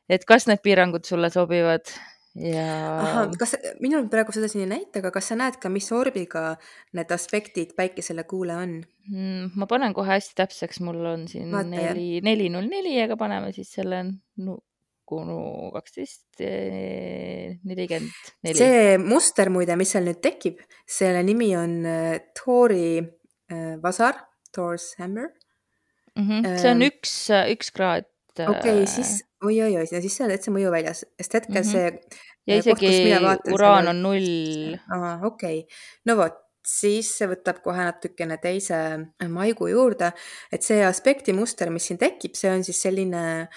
et 0.09 0.25
kas 0.27 0.47
need 0.47 0.63
piirangud 0.63 1.07
sulle 1.07 1.29
sobivad 1.33 1.91
ja. 2.39 3.27
kas, 3.39 3.55
minul 3.83 4.07
praegu 4.11 4.33
seda 4.35 4.49
siin 4.51 4.65
ei 4.65 4.71
näita, 4.77 5.01
aga 5.01 5.11
kas 5.13 5.31
sa 5.31 5.37
näed 5.39 5.59
ka, 5.61 5.71
mis 5.73 5.89
orbiga 5.95 6.55
need 6.97 7.11
aspektid 7.13 7.75
päikesele 7.77 8.25
kuule 8.29 8.55
on 8.55 8.75
mm,? 9.11 9.53
ma 9.59 9.67
panen 9.69 9.95
kohe 9.97 10.13
hästi 10.15 10.37
täpseks, 10.39 10.81
mul 10.85 11.03
on 11.13 11.27
siin 11.31 11.51
Vaata, 11.51 11.73
neli, 11.75 12.23
neli 12.25 12.49
null 12.53 12.71
neli, 12.71 12.97
aga 13.03 13.19
paneme 13.19 13.53
siis 13.55 13.71
selle 13.79 14.05
Kunu 15.11 15.73
kaksteist 15.73 16.39
eh, 16.39 17.57
nelikümmend 17.67 18.29
neli. 18.47 18.55
see 18.55 18.97
muster 19.01 19.49
muide, 19.51 19.75
mis 19.75 19.91
seal 19.91 20.05
nüüd 20.07 20.21
tekib, 20.23 20.61
selle 20.87 21.19
nimi 21.27 21.49
on 21.59 21.73
äh, 21.83 22.13
Thori 22.37 23.01
äh, 24.57 24.57
vasar, 24.57 24.57
Thor's 24.57 24.95
hammer 24.99 25.29
Mhm. 26.17 26.57
See 26.59 26.69
on 26.71 26.81
üks, 26.81 27.29
üks 27.53 27.71
kraad. 27.71 28.05
okei, 28.37 28.85
siis 28.87 29.23
oi-oi-oi, 29.43 29.85
siis 29.87 30.15
see 30.17 30.23
on 30.25 30.31
täitsa 30.31 30.51
mõjuväljas, 30.51 31.05
sest 31.19 31.33
hetkel 31.33 31.61
Mhm. 31.63 31.69
see 31.71 31.85
ja 32.47 32.55
äh, 32.55 32.59
isegi 32.59 33.21
vaatan, 33.21 33.53
uraan 33.53 33.87
on 33.87 34.01
null. 34.03 34.77
okei. 35.23 35.65
no 36.05 36.15
vot, 36.17 36.35
siis 36.67 37.17
see 37.17 37.27
võtab 37.27 37.61
kohe 37.63 37.77
natukene 37.77 38.37
teise 38.37 39.07
maigu 39.29 39.67
juurde, 39.67 40.11
et 40.51 40.63
see 40.63 40.83
aspektimuster, 40.83 41.69
mis 41.69 41.87
siin 41.87 41.97
tekib, 41.97 42.35
see 42.35 42.49
on 42.51 42.63
siis 42.63 42.81
selline 42.81 43.47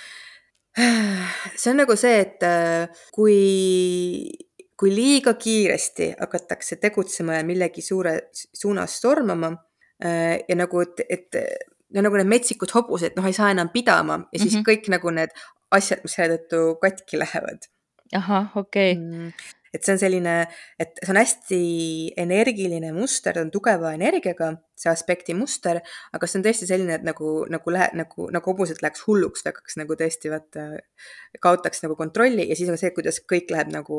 see 1.57 1.71
on 1.71 1.77
nagu 1.77 1.97
see, 1.97 2.21
et 2.21 2.43
äh, 2.43 2.89
kui, 3.13 4.31
kui 4.77 4.91
liiga 4.95 5.35
kiiresti 5.35 6.15
hakatakse 6.21 6.77
tegutsema 6.77 7.35
ja 7.35 7.45
millegi 7.45 7.83
suure 7.83 8.31
suunas 8.33 9.01
tormama 9.01 9.53
äh, 9.53 9.59
ja 10.03 10.57
nagu, 10.59 10.81
et, 10.83 11.01
et 11.09 11.39
no 11.95 12.03
nagu 12.03 12.19
need 12.19 12.31
metsikud 12.31 12.73
hobused, 12.75 13.15
noh, 13.17 13.27
ei 13.29 13.37
saa 13.37 13.53
enam 13.55 13.71
pidama 13.73 14.25
ja 14.33 14.41
siis 14.41 14.57
Mhm. 14.59 14.65
kõik 14.67 14.89
nagu 14.91 15.11
need 15.15 15.31
asjad, 15.75 16.03
mis 16.03 16.17
selle 16.17 16.39
tõttu 16.39 16.79
katki 16.83 17.21
lähevad 17.21 17.69
ahah, 18.15 18.51
okei. 18.57 18.95
mm.. 18.95 19.33
et 19.75 19.83
see 19.83 19.95
on 19.95 19.99
selline, 19.99 20.35
et 20.79 21.01
see 21.03 21.11
on 21.11 21.19
hästi 21.19 21.61
energiline 22.23 22.93
muster, 22.95 23.35
ta 23.35 23.43
on 23.43 23.51
tugeva 23.51 23.91
energiaga, 23.97 24.53
see 24.79 24.91
aspekti 24.93 25.35
muster, 25.35 25.81
aga 26.15 26.29
see 26.31 26.39
on 26.39 26.45
tõesti 26.47 26.69
selline, 26.69 26.99
et 27.01 27.07
nagu, 27.07 27.33
nagu 27.51 27.75
lähe-, 27.75 27.91
nagu, 27.99 28.29
nagu 28.35 28.53
hobused 28.53 28.83
läheks 28.85 29.03
hulluks, 29.09 29.43
hakkaks 29.49 29.79
nagu 29.81 29.97
tõesti 29.99 30.31
vaata, 30.31 30.69
kaotaks 31.43 31.83
nagu 31.87 31.97
kontrolli 31.99 32.47
ja 32.51 32.59
siis 32.59 32.71
on 32.71 32.79
see, 32.79 32.93
kuidas 32.95 33.19
kõik 33.31 33.51
läheb 33.55 33.73
nagu, 33.75 33.99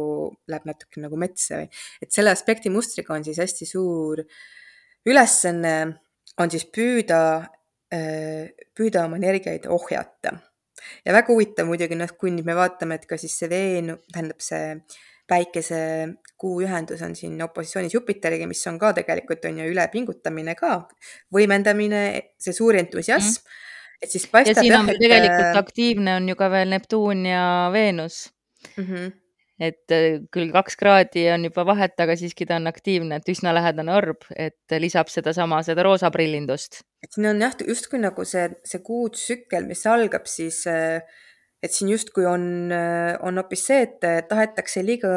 läheb 0.51 0.67
natuke 0.71 1.03
nagu 1.03 1.19
metsa 1.19 1.63
või. 1.63 1.71
et 2.03 2.11
selle 2.15 2.31
aspekti 2.31 2.71
mustriga 2.71 3.17
on 3.17 3.27
siis 3.27 3.41
hästi 3.43 3.67
suur 3.67 4.23
ülesanne 5.05 5.75
on 6.41 6.51
siis 6.51 6.65
püüda, 6.73 7.21
püüda 8.75 9.05
oma 9.05 9.19
energiaid 9.21 9.69
ohjata 9.71 10.35
ja 11.05 11.15
väga 11.15 11.33
huvitav 11.33 11.67
muidugi 11.69 11.97
noh, 11.97 12.11
kui 12.19 12.33
nüüd 12.33 12.47
me 12.47 12.55
vaatame, 12.57 12.99
et 12.99 13.07
ka 13.09 13.17
siis 13.21 13.35
see 13.39 13.49
Veenu, 13.51 13.97
tähendab 14.11 14.43
see 14.43 14.75
päikese 15.29 15.79
kuu 16.37 16.59
ühendus 16.61 17.01
on 17.05 17.15
siin 17.17 17.39
opositsioonis 17.41 17.95
Jupiteriga, 17.95 18.47
mis 18.49 18.61
on 18.69 18.77
ka 18.81 18.91
tegelikult 18.99 19.45
on 19.49 19.61
ju 19.63 19.69
ülepingutamine 19.71 20.53
ka, 20.59 20.77
võimendamine, 21.33 22.03
see 22.41 22.53
suur 22.53 22.77
entusiasm 22.81 23.41
mm., 23.41 23.61
et 24.05 24.11
siis 24.11 24.25
ja 24.27 24.31
paistab 24.33 24.59
siin 24.61 24.73
jah, 24.73 24.83
on 24.83 24.91
et 24.91 24.99
tegelikult 25.01 25.61
aktiivne 25.63 26.17
on 26.19 26.27
ju 26.29 26.35
ka 26.37 26.49
veel 26.53 26.73
Neptuun 26.75 27.25
ja 27.29 27.45
Veenus. 27.73 28.25
mm 28.75 28.83
-hmm. 28.83 29.13
Et 29.61 29.93
äh, 29.93 30.19
küll 30.33 30.51
kaks 30.53 30.75
kraadi 30.79 31.25
on 31.33 31.47
juba 31.47 31.65
vahet, 31.67 31.95
aga 32.03 32.15
siiski 32.19 32.47
ta 32.47 32.59
on 32.59 32.67
aktiivne, 32.71 33.19
et 33.19 33.31
üsna 33.31 33.53
lähedane 33.55 33.93
orb, 33.95 34.27
et 34.35 34.77
lisab 34.81 35.11
sedasama, 35.11 35.61
seda 35.65 35.85
roosa 35.87 36.11
prillindust. 36.11 36.83
et 37.03 37.15
siin 37.15 37.29
on 37.31 37.41
jah, 37.41 37.55
justkui 37.67 38.01
nagu 38.03 38.25
see, 38.27 38.49
see 38.67 38.83
kuutsükkel, 38.83 39.67
mis 39.69 39.85
algab 39.87 40.27
siis, 40.27 40.63
et 40.65 41.71
siin 41.71 41.93
justkui 41.93 42.27
on, 42.27 42.73
on 43.23 43.41
hoopis 43.41 43.67
see, 43.69 43.85
et 43.87 44.27
tahetakse 44.29 44.83
liiga, 44.83 45.13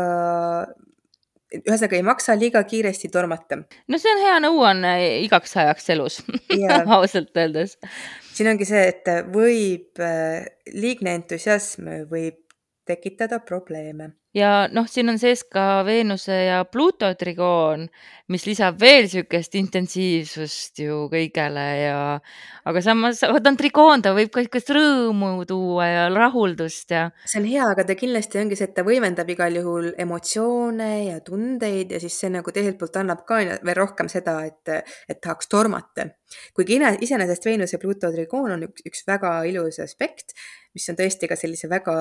ühesõnaga 1.59 1.97
ei 1.97 2.05
maksa 2.07 2.37
liiga 2.39 2.63
kiiresti 2.69 3.11
tormata. 3.11 3.63
no 3.89 3.99
see 3.99 4.13
on 4.15 4.23
hea 4.23 4.41
nõuanne 4.45 4.93
igaks 5.25 5.57
ajaks 5.59 5.95
elus 5.97 6.21
Jaa. 6.53 6.85
ausalt 6.99 7.35
öeldes. 7.41 7.79
siin 8.35 8.53
ongi 8.53 8.69
see, 8.69 8.85
et 8.93 9.09
võib, 9.35 9.99
liigne 10.77 11.17
entusiasm 11.19 11.89
võib 12.13 12.45
tekitada 12.89 13.39
probleeme. 13.45 14.11
ja 14.37 14.69
noh, 14.71 14.87
siin 14.87 15.09
on 15.11 15.17
sees 15.19 15.41
ka 15.49 15.83
Veenuse 15.87 16.35
ja 16.47 16.59
Pluto 16.69 17.09
trigoon, 17.19 17.87
mis 18.29 18.45
lisab 18.47 18.77
veel 18.81 19.07
niisugust 19.07 19.57
intensiivsust 19.59 20.83
ju 20.85 20.99
kõigele 21.11 21.65
ja 21.81 21.97
aga 22.69 22.83
samas, 22.85 23.23
ta 23.25 23.51
on 23.51 23.59
trigoon, 23.59 24.05
ta 24.05 24.13
võib 24.17 24.31
ka 24.35 24.43
niisugust 24.43 24.73
rõõmu 24.77 25.31
tuua 25.49 25.89
ja 25.89 26.05
rahuldust 26.13 26.95
ja 26.95 27.07
see 27.25 27.41
on 27.41 27.49
hea, 27.49 27.71
aga 27.73 27.87
ta 27.89 27.97
kindlasti 27.99 28.43
ongi 28.43 28.59
see, 28.61 28.69
et 28.69 28.77
ta 28.77 28.85
võimendab 28.87 29.33
igal 29.33 29.59
juhul 29.59 29.91
emotsioone 30.07 30.93
ja 31.09 31.19
tundeid 31.25 31.97
ja 31.97 32.03
siis 32.05 32.21
see 32.21 32.33
nagu 32.35 32.55
teiselt 32.55 32.79
poolt 32.81 33.01
annab 33.01 33.25
ka 33.29 33.41
veel 33.41 33.81
rohkem 33.81 34.13
seda, 34.13 34.39
et, 34.47 34.93
et 35.09 35.21
tahaks 35.25 35.49
tormata. 35.49 36.11
kuigi 36.55 36.79
iseenesest 37.01 37.49
Veenuse 37.49 37.77
ja 37.77 37.83
Pluto 37.83 38.13
trigoon 38.13 38.59
on 38.59 38.69
üks, 38.69 38.85
üks 38.87 39.07
väga 39.09 39.39
ilus 39.49 39.81
aspekt, 39.83 40.37
mis 40.77 40.89
on 40.93 40.99
tõesti 40.99 41.29
ka 41.31 41.37
sellise 41.39 41.71
väga 41.71 41.97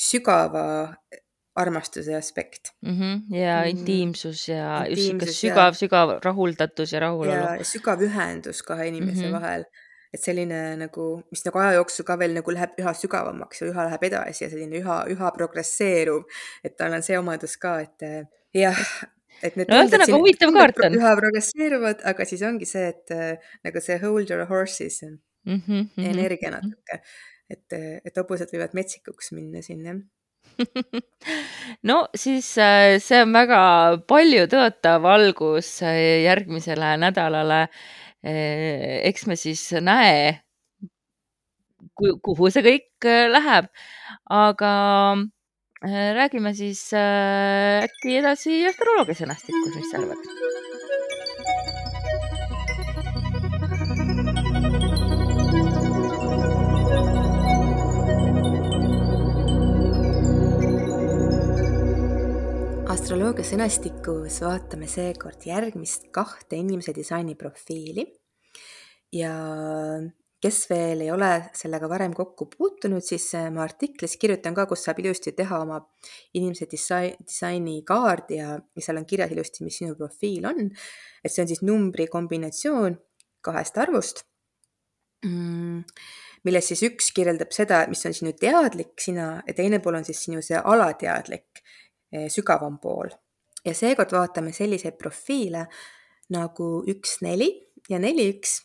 sügava 0.00 0.64
armastuse 1.60 2.14
aspekt 2.16 2.70
mm, 2.82 2.94
-hmm, 2.96 3.36
ja 3.36 3.60
Mhm. 3.60 3.68
intiimsus 3.70 4.48
ja 4.48 4.84
just 4.86 4.96
niisugune 4.96 5.12
Intiimsus 5.12 5.40
sügav, 5.42 5.74
sügav 5.82 6.08
rahuldatus 6.24 6.92
ja 6.92 7.00
rahulolu 7.00 7.64
sügav 7.74 8.02
ühendus 8.06 8.62
kahe 8.62 8.88
inimese 8.88 9.26
mm. 9.26 9.28
-hmm. 9.28 9.40
vahel. 9.40 9.64
et 10.14 10.22
selline 10.22 10.76
nagu, 10.76 11.22
mis 11.30 11.44
nagu 11.46 11.58
aja 11.62 11.72
jooksul 11.78 12.04
ka 12.04 12.16
veel 12.18 12.32
nagu 12.34 12.50
läheb 12.50 12.72
üha 12.82 12.92
sügavamaks 12.98 13.60
ja 13.60 13.66
üha 13.70 13.84
läheb 13.86 14.02
edasi 14.08 14.44
ja 14.44 14.50
selline 14.50 14.80
üha, 14.80 14.96
üha 15.12 15.30
progresseeruv. 15.36 16.24
et 16.64 16.76
tal 16.76 16.92
on 16.92 17.02
see 17.02 17.18
omadus 17.18 17.56
ka, 17.56 17.76
et 17.80 18.02
eh, 18.02 18.24
jah, 18.54 18.80
et 19.42 19.56
need 19.56 19.70
No 19.70 19.78
ühesõnaga, 19.78 20.16
huvitav 20.18 20.52
kaart 20.56 20.82
on. 20.86 20.96
üha 20.98 21.12
progresseeruvad, 21.20 22.02
aga 22.12 22.24
siis 22.24 22.42
ongi 22.42 22.66
see, 22.66 22.88
et 22.88 23.10
eh, 23.14 23.36
nagu 23.64 23.80
see 23.80 23.98
hold 24.02 24.30
your 24.30 24.46
horses 24.50 25.02
mm. 25.02 25.60
-hmm, 25.68 25.86
energia 26.14 26.50
natuke, 26.56 27.00
et, 27.50 27.76
et 27.76 28.20
hobused 28.22 28.52
võivad 28.54 28.76
metsikuks 28.78 29.32
minna 29.36 29.62
siin 29.64 29.86
jah. 29.86 30.00
no 31.88 31.96
siis 32.16 32.52
äh, 32.60 32.98
see 33.02 33.22
on 33.24 33.32
väga 33.36 33.62
palju 34.10 34.46
tõotav 34.50 35.08
algus 35.08 35.78
äh, 35.86 36.22
järgmisele 36.26 36.94
nädalale. 37.00 37.66
eks 38.20 39.22
me 39.30 39.36
siis 39.40 39.62
näe, 39.80 40.34
kuhu 42.24 42.50
see 42.52 42.64
kõik 42.64 43.08
äh, 43.08 43.28
läheb, 43.32 43.70
aga 44.40 44.72
äh, 45.84 46.12
räägime 46.16 46.54
siis 46.56 46.82
äh, 46.96 47.86
äkki 47.86 48.20
edasi 48.20 48.62
astroloogia 48.70 49.22
sõnastikust, 49.22 49.76
mis 49.76 49.90
sa 49.92 50.02
arvad? 50.02 50.79
Astroloogia 62.90 63.44
sõnastikus 63.46 64.40
vaatame 64.42 64.88
seekord 64.90 65.44
järgmist 65.46 66.08
kahte 66.14 66.58
inimese 66.58 66.90
disainiprofiili 66.96 68.02
ja 69.14 69.34
kes 70.42 70.58
veel 70.72 71.04
ei 71.04 71.12
ole 71.14 71.28
sellega 71.54 71.86
varem 71.90 72.16
kokku 72.16 72.48
puutunud, 72.50 73.04
siis 73.06 73.28
ma 73.54 73.62
artiklis 73.62 74.16
kirjutan 74.18 74.56
ka, 74.56 74.64
kus 74.66 74.82
saab 74.88 74.98
ilusti 75.04 75.34
teha 75.38 75.60
oma 75.62 75.78
inimese 76.34 76.66
disain, 76.70 77.14
disainikaardi 77.22 78.40
ja, 78.40 78.56
ja 78.58 78.82
seal 78.82 78.98
on 78.98 79.06
kirjas 79.06 79.36
ilusti, 79.36 79.66
mis 79.68 79.78
sinu 79.82 79.94
profiil 79.98 80.48
on. 80.50 80.66
et 81.22 81.30
see 81.30 81.44
on 81.44 81.52
siis 81.52 81.62
numbri 81.62 82.08
kombinatsioon 82.10 82.98
kahest 83.46 83.78
arvust 83.78 84.24
mm,. 85.28 85.84
millest 86.42 86.74
siis 86.74 86.82
üks 86.90 87.12
kirjeldab 87.14 87.54
seda, 87.54 87.84
mis 87.92 88.02
on 88.08 88.18
sinu 88.18 88.34
teadlik 88.34 88.98
sina 88.98 89.36
ja 89.46 89.54
teine 89.54 89.78
pool 89.78 90.00
on 90.00 90.08
siis 90.08 90.24
sinu 90.26 90.42
see 90.42 90.58
alateadlik 90.58 91.62
sügavam 92.32 92.78
pool. 92.82 93.12
ja 93.64 93.74
seekord 93.76 94.12
vaatame 94.16 94.54
selliseid 94.56 94.96
profiile 94.98 95.66
nagu 96.32 96.68
üks, 96.88 97.18
neli 97.26 97.50
ja 97.90 97.98
neli, 98.02 98.30
üks. 98.36 98.60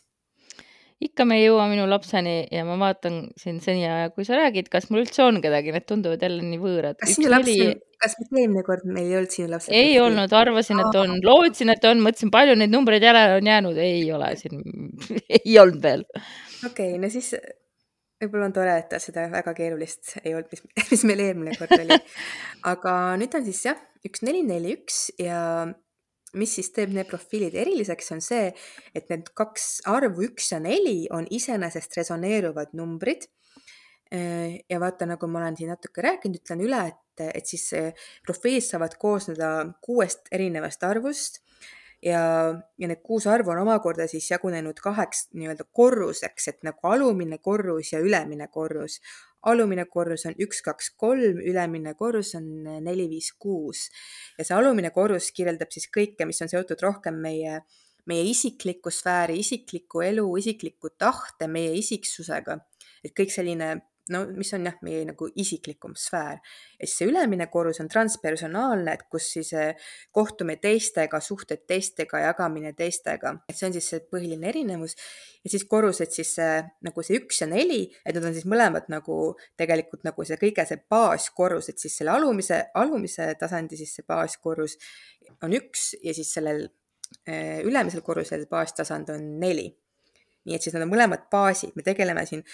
Ikka 1.02 1.26
me 1.28 1.36
ei 1.36 1.42
jõua 1.44 1.66
minu 1.68 1.84
lapseni 1.90 2.46
ja 2.48 2.62
ma 2.64 2.78
vaatan 2.80 3.26
siin 3.36 3.58
seniaja, 3.60 4.08
kui 4.14 4.24
sa 4.24 4.38
räägid, 4.38 4.70
kas 4.72 4.86
mul 4.88 5.02
üldse 5.02 5.26
on 5.26 5.42
kedagi, 5.44 5.74
need 5.74 5.84
tunduvad 5.84 6.22
jälle 6.24 6.46
nii 6.46 6.60
võõrad. 6.62 6.96
kas 7.02 7.12
sinu 7.18 7.28
laps 7.34 7.52
on, 7.52 7.74
kas 8.00 8.16
mitte 8.22 8.40
eelmine 8.40 8.64
kord 8.64 8.86
meil 8.88 9.10
ei 9.10 9.18
olnud 9.18 9.34
sinu 9.34 9.50
lapse 9.52 9.76
ei 9.76 9.98
olnud, 10.00 10.32
arvasin, 10.40 10.80
et 10.80 10.98
on, 11.02 11.12
lootsin, 11.26 11.74
et 11.74 11.84
on, 11.90 12.00
mõtlesin, 12.06 12.32
palju 12.32 12.56
neid 12.56 12.72
numbreid 12.72 13.04
järele 13.04 13.36
on 13.42 13.52
jäänud, 13.52 13.82
ei 13.84 14.00
ole 14.16 14.32
siin, 14.40 14.64
ei 15.42 15.58
olnud 15.60 15.84
veel. 15.84 16.06
okei 16.64 16.94
okay,, 16.94 17.02
no 17.02 17.12
siis 17.12 17.34
võib-olla 18.22 18.48
on 18.48 18.54
tore, 18.56 18.76
et 18.80 18.88
ta 18.90 19.00
seda 19.02 19.26
väga 19.32 19.52
keerulist 19.56 20.16
ei 20.22 20.34
olnud, 20.36 20.52
mis, 20.52 20.62
mis 20.92 21.04
meil 21.08 21.24
eelmine 21.26 21.56
kord 21.58 21.74
oli. 21.78 21.98
aga 22.72 22.94
nüüd 23.20 23.36
on 23.38 23.46
siis 23.48 23.64
jah, 23.68 23.80
üks, 24.06 24.24
neli, 24.26 24.42
neli, 24.46 24.76
üks 24.78 25.06
ja 25.20 25.40
mis 26.36 26.52
siis 26.58 26.68
teeb 26.74 26.92
need 26.92 27.08
profiilid 27.08 27.54
eriliseks, 27.56 28.10
on 28.16 28.20
see, 28.24 28.50
et 28.96 29.08
need 29.12 29.30
kaks 29.36 29.86
arvu, 29.88 30.26
üks 30.28 30.50
ja 30.52 30.60
neli 30.60 31.06
on 31.14 31.28
iseenesest 31.32 31.96
resoneeruvad 31.96 32.74
numbrid. 32.76 33.28
ja 34.12 34.78
vaata, 34.78 35.06
nagu 35.08 35.26
ma 35.26 35.40
olen 35.40 35.56
siin 35.58 35.72
natuke 35.72 36.02
rääkinud, 36.04 36.38
ütlen 36.38 36.60
üle, 36.62 36.82
et, 36.92 37.22
et 37.40 37.48
siis 37.48 37.64
profiilid 38.26 38.62
saavad 38.62 38.94
koosneda 39.00 39.48
kuuest 39.82 40.28
erinevast 40.30 40.84
arvust 40.86 41.40
ja, 42.06 42.22
ja 42.78 42.88
need 42.90 43.02
kuus 43.04 43.26
arvu 43.30 43.52
on 43.52 43.62
omakorda 43.64 44.06
siis 44.10 44.28
jagunenud 44.30 44.78
kaheks 44.82 45.26
nii-öelda 45.34 45.66
korruseks, 45.76 46.50
et 46.52 46.60
nagu 46.66 46.90
alumine 46.90 47.38
korrus 47.42 47.92
ja 47.92 48.02
ülemine 48.02 48.48
korrus. 48.52 49.00
alumine 49.46 49.84
korrus 49.86 50.24
on 50.26 50.34
üks, 50.42 50.62
kaks, 50.66 50.90
kolm, 50.98 51.38
ülemine 51.38 51.94
korrus 51.94 52.34
on 52.34 52.46
neli, 52.82 53.08
viis, 53.10 53.32
kuus 53.38 53.88
ja 54.38 54.44
see 54.44 54.56
alumine 54.56 54.90
korrus 54.90 55.30
kirjeldab 55.34 55.70
siis 55.74 55.90
kõike, 55.96 56.26
mis 56.26 56.42
on 56.42 56.50
seotud 56.50 56.82
rohkem 56.82 57.20
meie 57.22 57.60
meie 58.06 58.22
isiklikku 58.30 58.90
sfääri, 58.94 59.40
isiklikku 59.42 60.00
elu, 60.06 60.26
isiklikku 60.38 60.92
tahte, 60.98 61.48
meie 61.50 61.72
isiksusega. 61.74 62.60
et 63.04 63.12
kõik 63.14 63.30
selline 63.34 63.82
no 64.12 64.22
mis 64.36 64.52
on 64.54 64.66
jah, 64.66 64.76
meie 64.86 65.02
nagu 65.08 65.28
isiklikum 65.38 65.94
sfäär. 65.98 66.38
ja 66.78 66.86
siis 66.86 66.96
see 67.00 67.08
ülemine 67.10 67.48
korrus 67.50 67.80
on 67.82 67.88
transpersonaalne, 67.90 68.92
et 68.94 69.02
kus 69.10 69.28
siis 69.34 69.52
eh, 69.56 69.88
kohtume 70.14 70.56
teistega, 70.62 71.20
suhted 71.20 71.64
teistega, 71.66 72.20
jagamine 72.28 72.72
teistega, 72.78 73.34
et 73.48 73.58
see 73.58 73.68
on 73.68 73.74
siis 73.74 73.90
see 73.92 74.04
põhiline 74.12 74.48
erinevus. 74.52 74.96
ja 75.44 75.50
siis 75.50 75.66
korrused 75.70 76.14
siis 76.14 76.34
see, 76.38 76.60
nagu 76.86 77.06
see 77.06 77.18
üks 77.20 77.42
ja 77.42 77.50
neli, 77.50 77.82
et 78.04 78.14
need 78.14 78.30
on 78.30 78.36
siis 78.36 78.46
mõlemad 78.50 78.90
nagu 78.92 79.18
tegelikult 79.58 80.06
nagu 80.06 80.26
see 80.28 80.38
kõige 80.40 80.66
see 80.68 80.82
baaskorrus, 80.90 81.70
et 81.72 81.82
siis 81.82 81.98
selle 81.98 82.14
alumise, 82.14 82.62
alumise 82.78 83.32
tasandi 83.40 83.78
siis 83.80 83.96
see 83.98 84.06
baaskorrus 84.06 84.78
on 85.42 85.56
üks 85.56 85.94
ja 86.02 86.14
siis 86.14 86.30
sellel 86.38 86.68
eh, 87.26 87.58
ülemisel 87.66 88.06
korrusel 88.06 88.46
baastasand 88.50 89.10
on 89.16 89.28
neli. 89.42 89.68
nii 90.46 90.54
et 90.54 90.62
siis 90.62 90.76
nad 90.76 90.86
on 90.86 90.94
mõlemad 90.94 91.26
baasid, 91.30 91.74
me 91.74 91.82
tegeleme 91.82 92.22
siin 92.26 92.44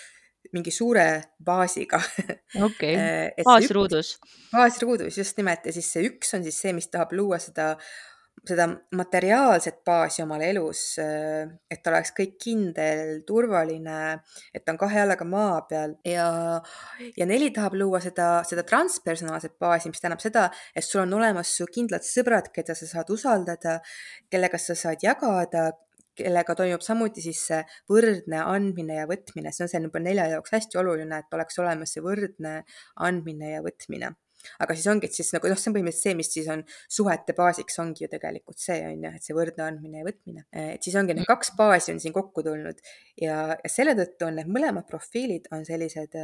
mingi 0.52 0.72
suure 0.74 1.07
baasiga 1.38 2.00
okei 2.00 2.62
okay., 2.66 3.44
baasruudus. 3.46 4.16
baasruudus, 4.52 5.18
just 5.18 5.37
nimelt 5.38 5.66
ja 5.66 5.74
siis 5.74 5.90
see 5.94 6.09
üks 6.11 6.35
on 6.37 6.46
siis 6.46 6.59
see, 6.64 6.72
mis 6.76 6.90
tahab 6.92 7.14
luua 7.16 7.38
seda, 7.42 7.72
seda 8.48 8.66
materiaalset 8.98 9.78
baasi 9.87 10.24
omale 10.24 10.48
elus, 10.50 10.83
et 10.98 11.87
oleks 11.87 12.11
kõik 12.16 12.35
kindel, 12.42 13.20
turvaline, 13.28 14.00
et 14.55 14.72
on 14.72 14.81
kahe 14.81 14.98
jalaga 14.98 15.26
maa 15.28 15.61
peal 15.68 15.94
ja, 16.09 16.26
ja 17.16 17.28
neli 17.28 17.52
tahab 17.55 17.78
luua 17.78 18.02
seda, 18.02 18.33
seda 18.48 18.66
transpersonaalset 18.66 19.55
baasi, 19.62 19.92
mis 19.92 20.02
tähendab 20.02 20.24
seda, 20.24 20.48
et 20.74 20.87
sul 20.87 21.05
on 21.05 21.14
olemas 21.20 21.55
su 21.55 21.68
kindlad 21.70 22.05
sõbrad, 22.07 22.50
keda 22.55 22.74
sa 22.78 22.90
saad 22.96 23.14
usaldada, 23.14 23.78
kellega 24.33 24.61
sa 24.61 24.76
saad 24.78 25.07
jagada 25.07 25.70
kellega 26.18 26.57
toimub 26.59 26.83
samuti 26.85 27.25
siis 27.25 27.40
see 27.51 27.61
võrdne 27.90 28.42
andmine 28.44 28.98
ja 29.01 29.07
võtmine, 29.11 29.53
see 29.53 29.66
on 29.66 29.70
see 29.72 29.83
number 29.83 30.03
nelja 30.05 30.29
jaoks 30.35 30.53
hästi 30.55 30.81
oluline, 30.83 31.22
et 31.22 31.38
oleks 31.38 31.59
olemas 31.62 31.94
see 31.94 32.05
võrdne 32.05 32.59
andmine 33.07 33.57
ja 33.57 33.62
võtmine. 33.64 34.12
aga 34.59 34.75
siis 34.75 34.88
ongi, 34.90 35.07
et 35.07 35.14
siis 35.14 35.29
nagu 35.37 35.46
noh, 35.46 35.59
see 35.59 35.70
on 35.70 35.77
põhimõtteliselt 35.77 36.09
see, 36.09 36.18
mis 36.18 36.33
siis 36.35 36.48
on 36.51 36.64
suhete 36.90 37.35
baasiks, 37.38 37.79
ongi 37.79 38.05
ju 38.05 38.11
tegelikult 38.11 38.59
see 38.59 38.81
on 38.88 39.05
ju, 39.07 39.12
et 39.14 39.22
see 39.22 39.37
võrdne 39.37 39.68
andmine 39.68 40.03
ja 40.03 40.09
võtmine. 40.09 40.44
et 40.51 40.83
siis 40.83 40.98
ongi 40.98 41.14
need 41.14 41.29
kaks 41.31 41.55
baasi 41.59 41.94
on 41.94 42.03
siin 42.03 42.14
kokku 42.16 42.42
tulnud 42.42 42.83
ja, 43.22 43.38
ja 43.55 43.70
selle 43.70 43.94
tõttu 43.98 44.27
on 44.27 44.40
need 44.40 44.51
mõlemad 44.51 44.88
profiilid 44.88 45.46
on 45.55 45.64
sellised 45.68 46.18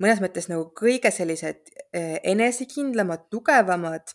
mõnes 0.00 0.22
mõttes 0.22 0.48
nagu 0.50 0.70
kõige 0.76 1.12
sellised 1.12 1.68
enesekindlamad, 1.92 3.26
tugevamad, 3.32 4.14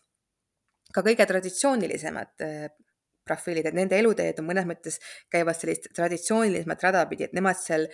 ka 0.95 1.03
kõige 1.05 1.27
traditsioonilisemad 1.29 2.47
profiilid, 3.25 3.67
et 3.69 3.77
nende 3.77 3.97
eluteed 3.99 4.41
on 4.41 4.47
mõnes 4.49 4.67
mõttes 4.69 4.99
käivad 5.33 5.57
sellist 5.57 5.89
traditsioonilisemat 5.95 6.85
rada 6.85 7.05
pidi, 7.09 7.27
et 7.27 7.35
nemad 7.37 7.59
seal 7.59 7.87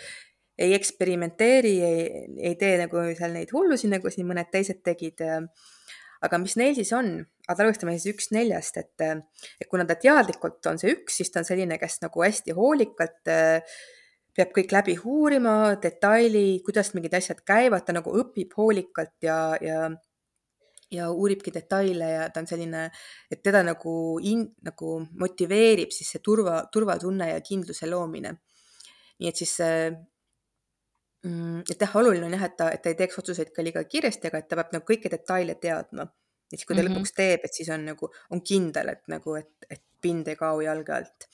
ei 0.61 0.75
eksperimenteeri, 0.75 1.75
ei, 1.85 2.25
ei 2.51 2.57
tee 2.59 2.75
nagu 2.83 3.05
seal 3.17 3.33
neid 3.35 3.53
hullusi, 3.55 3.89
nagu 3.91 4.11
siin 4.13 4.27
mõned 4.29 4.51
teised 4.53 4.83
tegid. 4.85 5.23
aga 6.21 6.37
mis 6.37 6.53
neil 6.59 6.75
siis 6.77 6.91
on, 6.93 7.15
aga 7.49 7.63
alustame 7.65 7.95
siis 7.97 8.13
üks 8.13 8.29
neljast, 8.35 8.77
et, 8.77 9.01
et 9.01 9.67
kuna 9.71 9.87
ta 9.89 9.95
teadlikult 9.97 10.67
on 10.69 10.77
see 10.77 10.93
üks, 10.93 11.17
siis 11.17 11.33
ta 11.33 11.41
on 11.41 11.47
selline, 11.47 11.79
kes 11.81 11.97
nagu 12.03 12.21
hästi 12.21 12.53
hoolikalt 12.53 13.31
peab 14.35 14.53
kõik 14.55 14.71
läbi 14.71 14.95
uurima, 15.01 15.75
detailid, 15.81 16.61
kuidas 16.63 16.93
mingid 16.95 17.17
asjad 17.17 17.41
käivad, 17.47 17.83
ta 17.87 17.95
nagu 17.95 18.13
õpib 18.21 18.53
hoolikalt 18.57 19.17
ja, 19.25 19.39
ja 19.59 19.89
ja 20.91 21.09
uuribki 21.11 21.53
detaile 21.53 22.07
ja 22.11 22.29
ta 22.29 22.43
on 22.43 22.47
selline, 22.49 22.85
et 23.31 23.41
teda 23.43 23.63
nagu 23.63 23.93
nagu 24.67 24.93
motiveerib 25.23 25.93
siis 25.95 26.13
see 26.15 26.23
turva, 26.23 26.61
turvatunne 26.71 27.31
ja 27.31 27.41
kindluse 27.41 27.89
loomine. 27.89 28.33
nii 29.21 29.29
et 29.29 29.37
siis 29.37 29.53
see 29.61 29.75
mm, 31.23 31.61
et 31.69 31.85
jah, 31.85 31.95
oluline 32.01 32.25
on 32.25 32.35
jah, 32.37 32.47
et 32.49 32.57
ta, 32.57 32.71
et 32.75 32.81
ta 32.81 32.91
ei 32.91 32.97
teeks 32.99 33.21
otsuseid 33.21 33.53
ka 33.55 33.63
liiga 33.63 33.83
kiiresti, 33.83 34.27
aga 34.27 34.41
et 34.41 34.49
ta 34.49 34.59
peab 34.59 34.73
nagu 34.75 34.87
kõiki 34.87 35.11
detaile 35.13 35.55
teadma. 35.55 36.07
ja 36.51 36.57
siis, 36.57 36.65
kui 36.65 36.75
ta 36.75 36.81
mm 36.81 36.87
-hmm. 36.87 36.97
lõpuks 36.97 37.15
teeb, 37.15 37.45
et 37.45 37.53
siis 37.53 37.69
on 37.69 37.85
nagu, 37.85 38.11
on 38.29 38.41
kindel, 38.41 38.89
et 38.89 39.03
nagu, 39.07 39.35
et, 39.35 39.53
et 39.69 39.83
pind 40.01 40.27
ei 40.27 40.35
kao 40.35 40.61
jalge 40.61 40.93
alt 40.93 41.29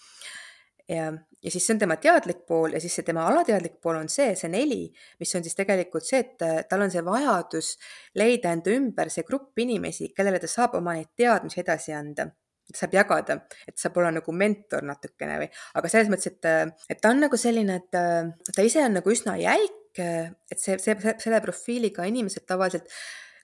ja, 0.88 1.12
ja 1.44 1.52
siis 1.54 1.66
see 1.68 1.76
on 1.76 1.82
tema 1.84 1.98
teadlik 2.02 2.44
pool 2.48 2.74
ja 2.74 2.82
siis 2.82 2.96
see 2.98 3.06
tema 3.06 3.28
alateadlik 3.30 3.78
pool 3.84 4.00
on 4.00 4.10
see, 4.10 4.34
see 4.40 4.50
neli, 4.52 4.82
mis 5.22 5.36
on 5.38 5.46
siis 5.46 5.58
tegelikult 5.58 6.08
see, 6.08 6.24
et 6.24 6.46
äh, 6.46 6.58
tal 6.70 6.86
on 6.86 6.94
see 6.94 7.04
vajadus 7.06 7.76
leida 8.18 8.54
enda 8.56 8.74
ümber 8.74 9.12
see 9.14 9.26
grupp 9.28 9.60
inimesi, 9.62 10.12
kellele 10.18 10.42
ta 10.42 10.50
saab 10.52 10.80
oma 10.82 10.98
neid 10.98 11.14
teadmisi 11.18 11.62
edasi 11.64 11.96
anda 11.98 12.30
saab 12.76 12.98
jagada, 12.98 13.38
et 13.70 13.78
saab 13.80 13.96
olla 14.02 14.10
nagu 14.18 14.34
mentor 14.36 14.84
natukene 14.84 15.38
või, 15.40 15.48
aga 15.80 15.92
selles 15.92 16.10
mõttes, 16.12 16.34
et, 16.34 16.48
äh, 16.50 16.66
et 16.92 17.00
ta 17.02 17.14
on 17.14 17.22
nagu 17.24 17.40
selline, 17.40 17.78
et 17.84 18.00
äh, 18.00 18.34
ta 18.52 18.66
ise 18.66 18.84
on 18.84 18.98
nagu 19.00 19.14
üsna 19.14 19.38
jäik, 19.40 19.74
et 19.98 20.60
see, 20.62 20.76
see, 20.78 20.94
selle 21.18 21.40
profiiliga 21.42 22.04
inimesed 22.06 22.44
tavaliselt 22.46 22.86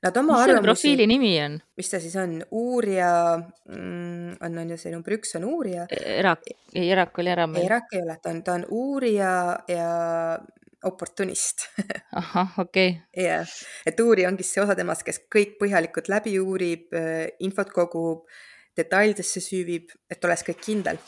Nad 0.04 0.18
oma 0.20 0.36
mis 0.36 0.50
selle 0.50 0.64
profiili 0.66 1.06
nimi 1.08 1.32
on? 1.40 1.56
mis 1.80 1.90
ta 1.92 2.00
siis 2.04 2.16
on, 2.20 2.36
uurija 2.52 3.12
mm,, 3.40 4.34
on, 4.44 4.58
on 4.64 4.74
ju 4.74 4.80
see 4.82 4.92
number 4.92 5.16
üks 5.16 5.38
on 5.40 5.48
uurija. 5.48 5.88
Erak, 5.90 6.44
ei 6.76 6.90
Erak 6.92 7.24
oli 7.24 7.32
ära 7.32 7.48
meil. 7.48 7.68
Erak 7.70 7.96
ei 7.96 8.04
ole, 8.04 8.18
ta 8.22 8.34
on, 8.34 8.44
ta 8.44 8.58
on 8.60 8.68
uurija 8.70 9.32
ja 9.72 9.88
oportunist 10.84 11.70
ahah, 12.20 12.58
okei 12.60 12.90
okay.. 12.98 13.24
jah, 13.30 13.58
et 13.88 14.00
uurija 14.04 14.28
ongi 14.28 14.44
see 14.44 14.60
osa 14.64 14.76
temast, 14.76 15.06
kes 15.08 15.24
kõik 15.32 15.56
põhjalikult 15.62 16.12
läbi 16.12 16.36
uurib, 16.42 16.90
äh, 17.00 17.30
infot 17.48 17.72
kogub, 17.72 18.28
detailidesse 18.76 19.40
süüvib, 19.44 19.94
et 20.12 20.26
oleks 20.28 20.44
kõik 20.50 20.60
kindel 20.66 21.00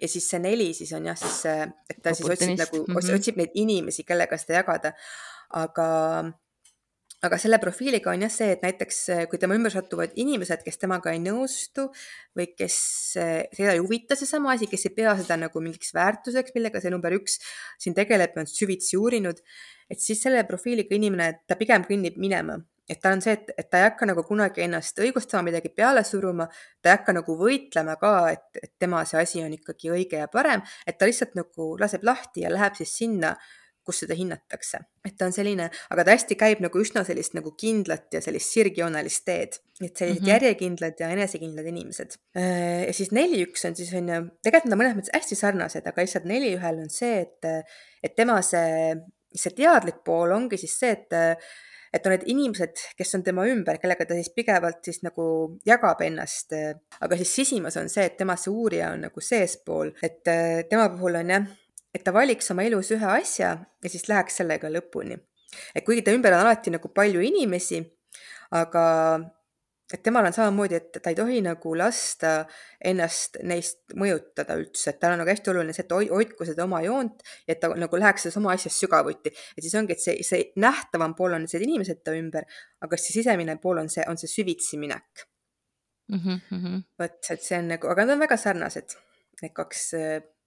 ja 0.00 0.08
siis 0.08 0.28
see 0.32 0.40
neli 0.40 0.70
siis 0.76 0.92
on 0.96 1.10
jah, 1.10 1.18
siis 1.18 1.42
et 1.90 2.00
ta 2.02 2.14
siis 2.16 2.28
otsib 2.28 2.56
nagu 2.56 2.80
mm, 2.80 2.94
-hmm. 2.94 3.16
otsib 3.18 3.40
neid 3.40 3.52
inimesi, 3.54 4.04
kellega 4.08 4.38
seda 4.40 4.62
jagada. 4.62 4.92
aga 5.50 5.86
aga 7.26 7.36
selle 7.40 7.58
profiiliga 7.60 8.12
on 8.14 8.24
jah 8.24 8.32
see, 8.32 8.48
et 8.54 8.62
näiteks 8.64 8.98
eh, 9.12 9.22
kui 9.28 9.40
tema 9.40 9.56
ümber 9.58 9.72
satuvad 9.72 10.14
inimesed, 10.20 10.62
kes 10.64 10.80
temaga 10.80 11.12
ei 11.12 11.20
nõustu 11.22 11.90
või 12.38 12.48
kes, 12.56 12.78
eh, 13.20 13.50
teda 13.56 13.74
ei 13.76 13.82
huvita 13.82 14.16
seesama 14.16 14.54
asi, 14.54 14.70
kes 14.70 14.88
ei 14.88 14.96
pea 14.96 15.12
seda 15.20 15.36
nagu 15.40 15.62
mingiks 15.64 15.92
väärtuseks, 15.96 16.56
millega 16.56 16.80
see 16.80 16.92
number 16.92 17.14
üks 17.18 17.38
siin 17.80 17.96
tegeleb 17.96 18.38
on 18.40 18.48
süvitsi 18.48 18.96
uurinud, 19.00 19.44
et 19.92 20.00
siis 20.00 20.22
selle 20.24 20.42
profiiliga 20.48 20.96
inimene, 20.96 21.32
ta 21.46 21.58
pigem 21.60 21.84
kõnnib 21.88 22.16
minema, 22.20 22.56
et 22.90 22.98
ta 23.02 23.12
on 23.14 23.20
see, 23.22 23.36
et, 23.36 23.52
et 23.60 23.68
ta 23.70 23.82
ei 23.82 23.88
hakka 23.90 24.08
nagu 24.08 24.24
kunagi 24.26 24.64
ennast 24.64 24.98
õigustama, 25.04 25.44
midagi 25.50 25.70
peale 25.76 26.02
suruma, 26.08 26.48
ta 26.80 26.90
ei 26.90 26.96
hakka 26.96 27.14
nagu 27.20 27.36
võitlema 27.38 28.00
ka, 28.00 28.14
et, 28.32 28.48
et 28.64 28.72
tema 28.80 29.04
see 29.06 29.20
asi 29.20 29.44
on 29.44 29.52
ikkagi 29.54 29.92
õige 29.92 30.24
ja 30.24 30.32
parem, 30.32 30.64
et 30.88 30.98
ta 30.98 31.06
lihtsalt 31.06 31.36
nagu 31.38 31.74
laseb 31.80 32.06
lahti 32.06 32.46
ja 32.46 32.50
läheb 32.52 32.80
siis 32.80 32.96
sinna 33.02 33.36
kus 33.90 34.04
seda 34.04 34.16
hinnatakse. 34.16 34.80
et 35.04 35.16
ta 35.18 35.26
on 35.26 35.34
selline, 35.34 35.70
aga 35.90 36.04
ta 36.06 36.14
hästi 36.14 36.36
käib 36.38 36.62
nagu 36.64 36.80
üsna 36.80 37.02
sellist 37.06 37.34
nagu 37.36 37.52
kindlat 37.58 38.12
ja 38.14 38.22
sellist 38.24 38.54
sirgjoonelist 38.54 39.24
teed, 39.26 39.56
et 39.80 39.96
sellised 39.96 40.20
mm 40.20 40.26
-hmm. 40.26 40.32
järjekindlad 40.32 41.00
ja 41.00 41.08
enesekindlad 41.14 41.70
inimesed. 41.72 42.18
Äh, 42.36 42.86
ja 42.86 42.92
siis 42.96 43.10
neli 43.16 43.42
üks 43.46 43.66
on 43.68 43.76
siis 43.76 43.92
on 43.94 44.12
ju, 44.12 44.20
tegelikult 44.44 44.70
nad 44.70 44.78
on 44.78 44.82
mõnes 44.84 44.98
mõttes 44.98 45.16
hästi 45.16 45.38
sarnased, 45.38 45.86
aga 45.86 46.04
lihtsalt 46.04 46.28
neli 46.28 46.54
ühel 46.56 46.84
on 46.84 46.90
see, 46.90 47.24
et, 47.24 47.72
et 48.02 48.14
tema 48.16 48.40
see, 48.42 48.94
see 49.34 49.56
teadlik 49.56 50.04
pool 50.04 50.36
ongi 50.36 50.60
siis 50.60 50.78
see, 50.78 50.94
et 50.98 51.18
et 51.92 52.06
on 52.06 52.12
need 52.14 52.26
inimesed, 52.30 52.82
kes 52.98 53.16
on 53.18 53.24
tema 53.26 53.44
ümber, 53.50 53.80
kellega 53.82 54.06
ta 54.06 54.14
siis 54.14 54.30
pidevalt 54.34 54.84
siis 54.86 55.00
nagu 55.02 55.24
jagab 55.66 56.04
ennast. 56.06 56.54
aga 57.00 57.16
siis 57.16 57.34
sisimas 57.40 57.76
on 57.76 57.88
see, 57.88 58.04
et 58.06 58.16
tema 58.20 58.36
see 58.38 58.52
uurija 58.52 58.92
on 58.94 59.08
nagu 59.08 59.20
seespool, 59.20 59.90
et 60.02 60.22
tema 60.70 60.88
puhul 60.94 61.18
on 61.22 61.34
jah, 61.34 61.48
et 61.94 62.04
ta 62.04 62.14
valiks 62.14 62.52
oma 62.54 62.64
elus 62.66 62.92
ühe 62.94 63.10
asja 63.16 63.56
ja 63.58 63.90
siis 63.90 64.06
läheks 64.08 64.40
sellega 64.42 64.70
lõpuni. 64.70 65.18
et 65.74 65.84
kuigi 65.84 66.04
ta 66.06 66.14
ümber 66.14 66.34
on 66.36 66.46
alati 66.46 66.70
nagu 66.70 66.88
palju 66.94 67.22
inimesi, 67.26 67.82
aga 68.54 68.84
et 69.90 70.02
temal 70.06 70.28
on 70.28 70.34
samamoodi, 70.34 70.76
et 70.78 70.98
ta 71.02 71.10
ei 71.10 71.16
tohi 71.18 71.40
nagu 71.42 71.72
lasta 71.74 72.44
ennast 72.86 73.40
neist 73.42 73.94
mõjutada 73.98 74.54
üldse, 74.60 74.92
et 74.92 75.00
tal 75.02 75.16
on 75.16 75.22
nagu 75.24 75.32
hästi 75.32 75.50
oluline 75.50 75.74
see, 75.74 75.82
et 75.82 76.12
hoidku 76.14 76.46
seda 76.46 76.62
oma 76.68 76.78
joont 76.84 77.24
ja 77.48 77.56
et 77.56 77.60
ta 77.62 77.72
nagu 77.74 77.98
läheks 77.98 78.26
selles 78.26 78.38
oma 78.38 78.54
asjas 78.54 78.78
sügavuti. 78.84 79.34
et 79.56 79.66
siis 79.66 79.74
ongi, 79.74 79.96
et 79.98 80.04
see, 80.04 80.22
see 80.26 80.46
nähtavam 80.62 81.16
pool 81.18 81.34
on 81.34 81.46
need 81.46 81.66
inimesed 81.66 82.04
ta 82.06 82.14
ümber, 82.14 82.46
aga 82.86 83.00
see 83.02 83.18
sisemine 83.18 83.58
pool 83.62 83.82
on 83.82 83.90
see, 83.90 84.06
on 84.06 84.20
see 84.20 84.30
süvitsi 84.30 84.78
minek 84.78 85.26
mm. 86.12 86.22
-hmm. 86.22 86.82
vot, 86.98 87.20
et 87.30 87.42
see 87.42 87.58
on 87.58 87.74
nagu, 87.74 87.90
aga 87.90 88.06
nad 88.06 88.14
on 88.14 88.26
väga 88.28 88.38
sarnased, 88.38 88.94
need 89.42 89.56
kaks, 89.58 89.88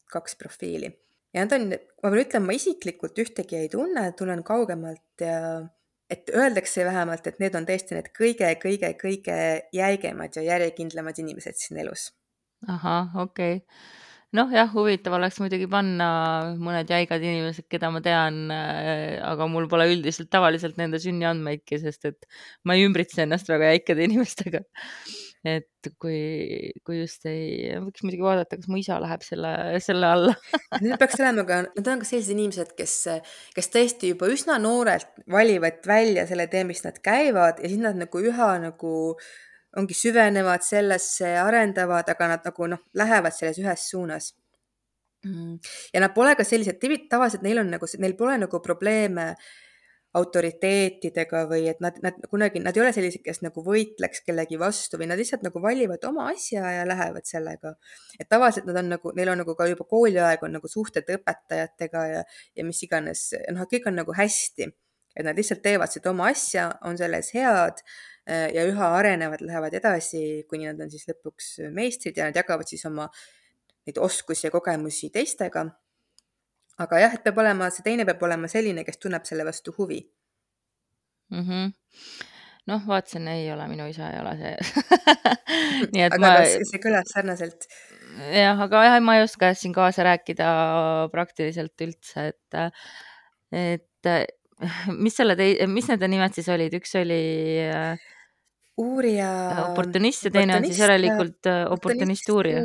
kaks 0.08 0.40
profiili 0.40 0.94
ja 1.34 1.46
nad 1.46 1.56
on, 1.58 1.72
ma 1.74 2.12
pean 2.12 2.22
ütlema, 2.22 2.50
ma 2.50 2.58
isiklikult 2.58 3.24
ühtegi 3.24 3.58
ei 3.64 3.72
tunne, 3.72 4.10
tunnen 4.18 4.44
kaugemalt 4.46 5.24
ja 5.24 5.38
et 6.14 6.30
öeldakse 6.36 6.86
vähemalt, 6.86 7.28
et 7.28 7.42
need 7.42 7.56
on 7.58 7.66
tõesti 7.68 7.98
need 7.98 8.12
kõige-kõige-kõige 8.18 9.38
jäigemad 9.74 10.38
ja 10.38 10.46
järjekindlamad 10.52 11.20
inimesed 11.24 11.58
siin 11.58 11.82
elus. 11.82 12.12
ahah, 12.68 13.16
okei 13.24 13.58
okay. 13.58 13.82
noh, 14.38 14.52
jah, 14.54 14.70
huvitav 14.76 15.18
oleks 15.18 15.40
muidugi 15.42 15.68
panna 15.72 16.10
mõned 16.60 16.92
jäigad 16.92 17.24
inimesed, 17.24 17.68
keda 17.72 17.90
ma 17.94 18.04
tean 18.06 18.46
äh,, 18.54 19.18
aga 19.26 19.50
mul 19.50 19.68
pole 19.72 19.90
üldiselt 19.96 20.30
tavaliselt 20.34 20.78
nende 20.78 21.02
sünniandmeidki, 21.02 21.82
sest 21.82 22.12
et 22.12 22.30
ma 22.64 22.78
ei 22.78 22.86
ümbritse 22.88 23.26
ennast 23.26 23.50
väga 23.50 23.74
jäikade 23.74 24.06
inimestega 24.12 24.64
et 25.44 25.90
kui, 26.00 26.72
kui 26.88 27.02
just 27.02 27.26
ei, 27.28 27.74
võiks 27.84 28.04
muidugi 28.06 28.24
vaadata, 28.24 28.56
kas 28.60 28.70
mu 28.72 28.80
isa 28.80 28.96
läheb 29.04 29.24
selle, 29.26 29.52
selle 29.84 30.08
alla 30.08 30.36
Need 30.80 30.96
peaks 31.02 31.20
olema 31.20 31.44
ka, 31.48 31.58
need 31.68 31.90
on 31.92 32.04
ka 32.04 32.08
sellised 32.08 32.32
inimesed, 32.32 32.76
kes, 32.78 32.94
kes 33.56 33.72
tõesti 33.74 34.14
juba 34.14 34.30
üsna 34.32 34.56
noorelt 34.64 35.26
valivad 35.32 35.82
välja 35.88 36.24
selle 36.30 36.48
tee, 36.52 36.64
mis 36.68 36.84
nad 36.86 37.02
käivad 37.04 37.60
ja 37.60 37.72
siis 37.72 37.82
nad 37.84 38.00
nagu 38.00 38.24
üha 38.24 38.54
nagu 38.64 38.94
ongi 39.80 39.98
süvenevad 39.98 40.64
sellesse, 40.64 41.34
arendavad, 41.42 42.08
aga 42.14 42.30
nad 42.36 42.48
nagu 42.48 42.70
noh, 42.76 42.82
lähevad 42.96 43.36
selles 43.36 43.60
ühes 43.60 43.90
suunas. 43.90 44.32
Mm.. 45.24 45.56
ja 45.96 46.02
nad 46.04 46.12
pole 46.12 46.34
ka 46.36 46.44
sellised, 46.44 46.82
tavaliselt 47.08 47.46
neil 47.46 47.62
on 47.62 47.70
nagu, 47.72 47.88
neil 48.04 48.16
pole 48.20 48.34
nagu 48.42 48.60
probleeme 48.60 49.30
autoriteetidega 50.14 51.44
või 51.50 51.66
et 51.72 51.80
nad, 51.82 51.96
nad 52.06 52.18
kunagi, 52.30 52.62
nad 52.62 52.78
ei 52.78 52.84
ole 52.84 52.92
sellised, 52.94 53.24
kes 53.26 53.42
nagu 53.42 53.64
võitleks 53.66 54.22
kellegi 54.26 54.60
vastu 54.62 55.00
või 55.02 55.08
nad 55.10 55.18
lihtsalt 55.18 55.42
nagu 55.46 55.62
valivad 55.62 56.06
oma 56.06 56.28
asja 56.30 56.70
ja 56.76 56.86
lähevad 56.86 57.26
sellega. 57.26 57.74
et 58.20 58.30
tavaliselt 58.30 58.70
nad 58.70 58.78
on 58.84 58.94
nagu, 58.94 59.14
neil 59.18 59.34
on 59.34 59.42
nagu 59.42 59.56
ka 59.58 59.68
juba 59.72 59.88
kooliaeg 59.90 60.46
on 60.46 60.54
nagu 60.60 60.70
suhted 60.70 61.10
õpetajatega 61.18 62.06
ja, 62.12 62.24
ja 62.56 62.66
mis 62.68 62.84
iganes, 62.86 63.32
noh, 63.58 63.66
kõik 63.70 63.90
on 63.90 63.98
nagu 64.04 64.14
hästi. 64.14 64.70
et 65.16 65.26
nad 65.26 65.38
lihtsalt 65.38 65.62
teevad 65.66 65.90
seda 65.94 66.10
oma 66.10 66.30
asja, 66.30 66.70
on 66.86 66.98
selles 66.98 67.34
head 67.34 67.82
äh, 68.30 68.50
ja 68.54 68.66
üha 68.70 68.94
arenevad, 69.00 69.42
lähevad 69.42 69.74
edasi, 69.82 70.44
kuni 70.50 70.70
nad 70.70 70.82
on 70.82 70.94
siis 70.94 71.10
lõpuks 71.10 71.56
meistrid 71.74 72.18
ja 72.18 72.30
nad 72.30 72.38
jagavad 72.38 72.70
siis 72.70 72.86
oma 72.86 73.10
neid 73.88 73.98
oskusi 73.98 74.46
ja 74.46 74.54
kogemusi 74.54 75.10
teistega 75.10 75.72
aga 76.82 77.00
jah, 77.04 77.16
et 77.18 77.24
peab 77.26 77.42
olema, 77.44 77.70
see 77.74 77.86
teine 77.86 78.06
peab 78.10 78.22
olema 78.26 78.50
selline, 78.52 78.86
kes 78.88 79.02
tunneb 79.02 79.26
selle 79.30 79.46
vastu 79.46 79.74
huvi 79.78 80.00
mm. 81.30 81.42
-hmm. 81.42 81.74
noh, 82.72 82.86
vaatasin, 82.88 83.28
ei 83.28 83.52
ole, 83.54 83.68
minu 83.68 83.88
isa 83.92 84.10
ei 84.12 84.22
ole 84.22 84.36
see 84.42 84.56
nii 85.94 86.06
et 86.08 86.14
aga 86.14 86.22
ma, 86.22 86.36
kas 86.42 86.72
see 86.72 86.84
kõlas 86.86 87.14
sarnaselt? 87.16 87.68
jah, 88.34 88.60
aga 88.68 88.86
jah, 88.88 89.00
ma 89.04 89.18
ei 89.18 89.26
oska 89.28 89.54
siin 89.58 89.74
kaasa 89.76 90.06
rääkida 90.10 90.48
praktiliselt 91.12 91.86
üldse, 91.86 92.32
et, 92.34 92.82
et 93.52 94.12
mis 95.06 95.16
selle 95.16 95.38
tei-, 95.40 95.68
mis 95.68 95.88
nende 95.92 96.10
nimed 96.10 96.36
siis 96.36 96.50
olid, 96.54 96.74
üks 96.80 96.98
oli 97.00 97.22
uurija. 98.78 99.30
oportunist 99.70 100.26
ja 100.28 100.32
teine 100.34 100.58
on 100.58 100.66
siis 100.68 100.80
järelikult 100.82 101.50
äh, 101.50 101.64
oportunist 101.72 102.30
uurija. 102.34 102.64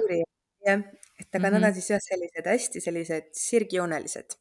jah, 0.66 0.84
et 1.18 1.34
aga 1.34 1.38
mm 1.38 1.44
-hmm. 1.44 1.50
nad 1.50 1.62
on 1.62 1.70
mhm. 1.70 1.74
siis 1.80 1.90
jah, 1.90 2.00
sellised 2.00 2.46
hästi 2.46 2.80
sellised 2.80 3.26
sirgjoonelised. 3.32 4.38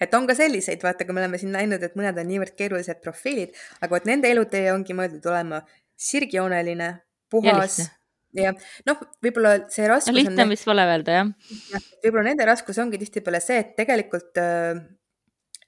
et 0.00 0.14
on 0.14 0.26
ka 0.26 0.34
selliseid, 0.34 0.82
vaata, 0.82 1.04
kui 1.04 1.14
me 1.14 1.20
oleme 1.20 1.38
siin 1.38 1.52
näinud, 1.52 1.82
et 1.82 1.96
mõned 1.98 2.18
on 2.18 2.28
niivõrd 2.28 2.54
keerulised 2.58 3.00
profiilid, 3.02 3.50
aga 3.80 3.94
vot 3.94 4.04
nende 4.04 4.30
elutee 4.30 4.72
ongi 4.72 4.94
mõeldud 4.94 5.26
olema 5.26 5.62
sirgjooneline, 5.96 6.88
puhas 7.30 7.78
ja, 8.32 8.42
ja 8.44 8.52
noh, 8.86 9.02
võib-olla 9.22 9.68
see 9.68 9.88
raskus 9.88 10.12
no, 10.12 10.18
lihtne 10.18 10.46
on 10.46 10.54
vist 10.54 10.66
vale 10.66 10.86
öelda, 10.86 11.12
jah. 11.20 11.32
jah, 11.74 11.86
võib-olla 12.04 12.28
nende 12.30 12.46
raskus 12.46 12.78
ongi 12.78 13.00
tihtipeale 13.02 13.40
see, 13.40 13.58
et 13.58 13.74
tegelikult 13.78 14.38
äh, 14.42 14.82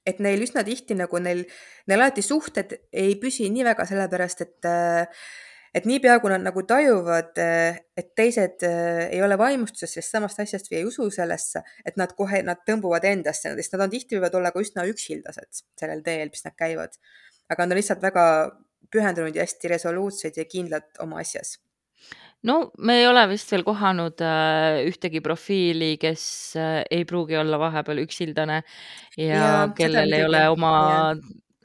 et 0.07 0.20
neil 0.25 0.42
üsna 0.44 0.64
tihti 0.66 0.97
nagu 0.99 1.20
neil, 1.23 1.44
neil 1.88 2.01
alati 2.01 2.25
suhted 2.25 2.77
ei 2.92 3.16
püsi 3.20 3.49
nii 3.53 3.66
väga 3.66 3.87
sellepärast, 3.88 4.44
et 4.44 4.68
äh, 4.68 5.27
et 5.75 5.89
niipea, 5.89 6.19
kui 6.23 6.31
nad 6.31 6.45
nagu 6.45 6.63
tajuvad, 6.69 7.33
eh, 7.43 7.81
et 7.99 8.13
teised 8.17 8.63
eh, 8.67 9.09
ei 9.09 9.23
ole 9.27 9.39
vaimustuses 9.41 9.97
sellest 9.97 10.15
samast 10.15 10.41
asjast 10.45 10.71
või 10.71 10.81
ei 10.81 10.89
usu 10.89 11.09
sellesse, 11.15 11.65
et 11.87 11.99
nad 12.01 12.15
kohe, 12.19 12.45
nad 12.47 12.63
tõmbuvad 12.69 13.07
endasse, 13.11 13.53
sest 13.59 13.75
nad 13.75 13.87
on 13.87 13.95
tihti 13.95 14.19
võivad 14.19 14.39
olla 14.39 14.55
ka 14.55 14.63
üsna 14.63 14.87
üksildased 14.91 15.65
sellel 15.81 16.05
teel, 16.07 16.31
mis 16.31 16.47
nad 16.47 16.57
käivad. 16.59 16.99
aga 17.51 17.67
nad 17.67 17.75
on 17.75 17.77
lihtsalt 17.77 18.03
väga 18.03 18.25
pühendunud 18.95 19.37
ja 19.37 19.45
hästi 19.45 19.69
resoluutsed 19.75 20.39
ja 20.39 20.47
kindlad 20.49 20.87
oma 21.03 21.21
asjas. 21.21 21.59
No 22.45 22.71
me 22.79 22.99
ei 23.01 23.07
ole 23.09 23.23
vist 23.31 23.51
veel 23.53 23.65
kohanud 23.65 24.21
äh, 24.21 24.85
ühtegi 24.89 25.23
profiili, 25.25 25.95
kes 26.01 26.25
äh, 26.61 26.83
ei 26.93 27.07
pruugi 27.09 27.39
olla 27.41 27.59
vahepeal 27.59 28.03
üksildane 28.05 28.61
ja, 29.17 29.29
ja 29.33 29.55
kellel 29.77 30.13
ei 30.13 30.27
ole 30.29 30.43
oma 30.53 30.75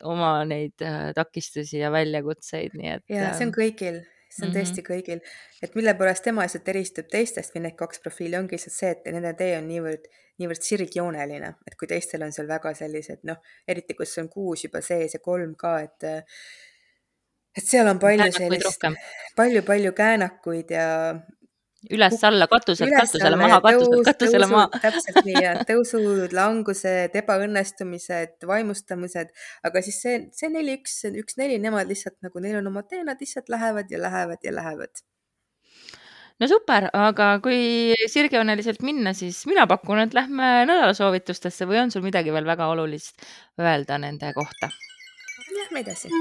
oma 0.03 0.43
neid 0.47 0.85
äh, 0.85 1.11
takistusi 1.15 1.81
ja 1.81 1.91
väljakutseid, 1.91 2.77
nii 2.77 2.93
et. 2.95 3.03
ja 3.09 3.33
see 3.33 3.47
on 3.47 3.51
ähm, 3.51 3.57
kõigil, 3.57 3.99
see 4.29 4.45
on 4.45 4.51
mm 4.51 4.53
-hmm. 4.53 4.57
tõesti 4.59 4.85
kõigil, 4.85 5.21
et 5.63 5.75
mille 5.75 5.93
pärast 5.99 6.23
tema 6.23 6.45
lihtsalt 6.45 6.71
eristub 6.73 7.09
teistest 7.11 7.55
või 7.55 7.65
need 7.67 7.77
kaks 7.79 7.99
profiili 8.03 8.37
ongi 8.37 8.57
lihtsalt 8.57 8.75
see, 8.75 8.91
et 8.95 9.11
nende 9.13 9.33
tee 9.33 9.57
on 9.57 9.67
niivõrd, 9.67 10.07
niivõrd 10.39 10.63
sirgjooneline, 10.69 11.53
et 11.67 11.75
kui 11.75 11.87
teistel 11.87 12.23
on 12.23 12.31
seal 12.31 12.47
väga 12.47 12.73
sellised 12.73 13.23
noh, 13.23 13.41
eriti 13.67 13.93
kus 13.93 14.17
on 14.17 14.29
kuus 14.29 14.63
juba 14.63 14.81
sees 14.81 15.13
ja 15.13 15.19
kolm 15.19 15.55
ka, 15.55 15.79
et 15.79 16.03
et 17.57 17.65
seal 17.65 17.87
on 17.87 17.99
palju 17.99 18.31
sellist, 18.31 18.85
palju-palju 19.35 19.91
käänakuid 19.97 20.71
ja 20.71 20.87
üles-alla, 21.87 22.47
katuselt 22.51 22.91
katusele 22.93 23.37
maha, 23.39 23.59
katuselt 23.63 24.07
katusele 24.07 24.47
maha. 24.51 24.67
täpselt 24.83 25.21
nii 25.27 25.43
ja 25.43 25.53
tõusud, 25.67 26.33
langused, 26.35 27.15
ebaõnnestumised, 27.21 28.35
vaimustamised, 28.49 29.31
aga 29.67 29.83
siis 29.85 30.01
see, 30.03 30.17
see 30.35 30.51
neli, 30.53 30.75
üks, 30.79 30.99
üks 31.09 31.39
neli, 31.39 31.59
nemad 31.63 31.87
lihtsalt 31.89 32.17
nagu 32.25 32.43
neil 32.43 32.59
on 32.59 32.71
oma 32.71 32.83
tee, 32.87 33.03
nad 33.07 33.21
lihtsalt 33.21 33.51
lähevad 33.53 33.91
ja 33.93 34.01
lähevad 34.01 34.43
ja 34.43 34.53
lähevad. 34.55 35.03
no 36.39 36.47
super, 36.51 36.89
aga 36.95 37.31
kui 37.43 37.95
sirgjooneliselt 38.11 38.83
minna, 38.85 39.15
siis 39.15 39.41
mina 39.49 39.67
pakun, 39.67 40.03
et 40.03 40.15
lähme 40.17 40.51
nädalasoovitustesse 40.69 41.67
või 41.69 41.83
on 41.85 41.95
sul 41.95 42.05
midagi 42.05 42.35
veel 42.35 42.47
väga 42.47 42.67
olulist 42.71 43.23
öelda 43.59 43.99
nende 44.03 44.33
kohta? 44.35 44.71
Lähme 45.49 45.81
edasi 45.81 46.11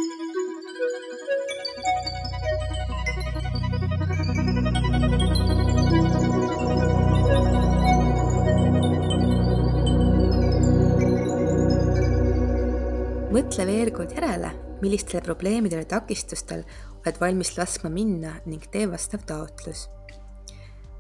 mõtle 13.49 13.65
veel 13.65 13.89
kord 13.97 14.11
järele, 14.13 14.49
millistele 14.83 15.23
probleemidele 15.25 15.87
takistustel 15.89 16.67
oled 16.99 17.21
valmis 17.23 17.55
laskma 17.57 17.89
minna 17.89 18.35
ning 18.45 18.67
tee 18.69 18.85
vastav 18.91 19.23
taotlus. 19.25 19.87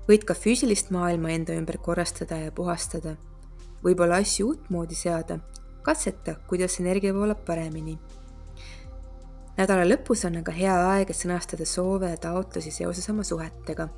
võid 0.08 0.24
ka 0.24 0.32
füüsilist 0.32 0.88
maailma 0.88 1.28
enda 1.34 1.52
ümber 1.52 1.76
korrastada 1.76 2.38
ja 2.40 2.52
puhastada, 2.52 3.18
võib-olla 3.84 4.22
asju 4.24 4.48
uutmoodi 4.54 4.96
seada, 4.96 5.42
katseta, 5.84 6.38
kuidas 6.48 6.80
energia 6.80 7.12
voolab 7.12 7.44
paremini. 7.44 7.98
nädala 9.61 9.84
lõpus 9.84 10.24
on 10.24 10.40
aga 10.40 10.52
hea 10.62 10.80
aeg, 10.88 11.11
et 11.11 11.20
sõnastada 11.20 11.68
soove 11.68 12.16
ja 12.16 12.16
taotlusi 12.16 12.72
seoses 12.72 13.11
oma 13.12 13.28
suhetega, 13.28 13.90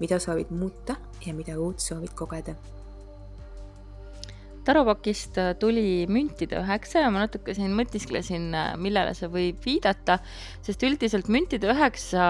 mida 0.00 0.18
soovid 0.18 0.50
muuta 0.50 0.98
ja 1.24 1.34
mida 1.34 1.54
uut 1.54 1.78
soovid 1.78 2.18
kogeda 2.18 2.58
tarupakist 4.66 5.38
äh, 5.40 5.52
tuli 5.58 6.04
müntide 6.10 6.60
üheksa 6.60 7.02
ja 7.04 7.10
ma 7.12 7.24
natuke 7.24 7.54
siin 7.56 7.74
mõtisklesin, 7.76 8.48
äh, 8.54 8.70
millele 8.80 9.14
see 9.18 9.30
võib 9.32 9.60
viidata, 9.64 10.18
sest 10.64 10.82
üldiselt 10.86 11.30
müntide 11.32 11.70
üheksa 11.72 12.22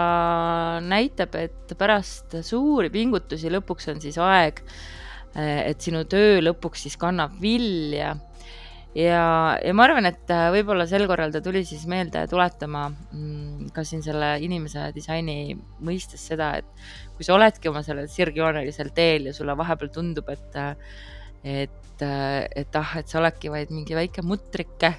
näitab, 0.87 1.37
et 1.40 1.77
pärast 1.79 2.38
suuri 2.47 2.92
pingutusi 2.92 3.53
lõpuks 3.53 3.90
on 3.92 4.03
siis 4.05 4.18
aeg, 4.23 4.64
äh, 5.37 5.68
et 5.68 5.85
sinu 5.85 6.05
töö 6.09 6.40
lõpuks 6.45 6.87
siis 6.87 6.99
kannab 7.01 7.37
vilja. 7.42 8.14
ja, 8.97 9.23
ja 9.61 9.77
ma 9.77 9.87
arvan, 9.88 10.09
et 10.09 10.33
võib-olla 10.57 10.88
sel 10.88 11.07
korral 11.09 11.33
ta 11.33 11.40
tuli 11.45 11.64
siis 11.68 11.87
meelde 11.88 12.27
tuletama 12.29 12.88
mm, 12.90 13.73
ka 13.77 13.85
siin 13.88 14.05
selle 14.05 14.35
inimese 14.45 14.90
disaini 14.97 15.57
mõistes 15.85 16.29
seda, 16.33 16.55
et 16.61 16.85
kui 17.16 17.29
sa 17.29 17.37
oledki 17.37 17.68
oma 17.68 17.85
sellel 17.85 18.09
sirgjoonelisel 18.09 18.92
teel 18.97 19.29
ja 19.29 19.37
sulle 19.37 19.57
vahepeal 19.57 19.92
tundub, 19.92 20.33
et 20.33 20.62
et 21.44 21.78
et, 22.02 22.57
et 22.57 22.76
ah, 22.78 22.94
et 22.98 23.09
sa 23.09 23.20
oledki 23.20 23.50
vaid 23.52 23.70
mingi 23.70 23.94
väike 23.94 24.24
mutrike 24.26 24.96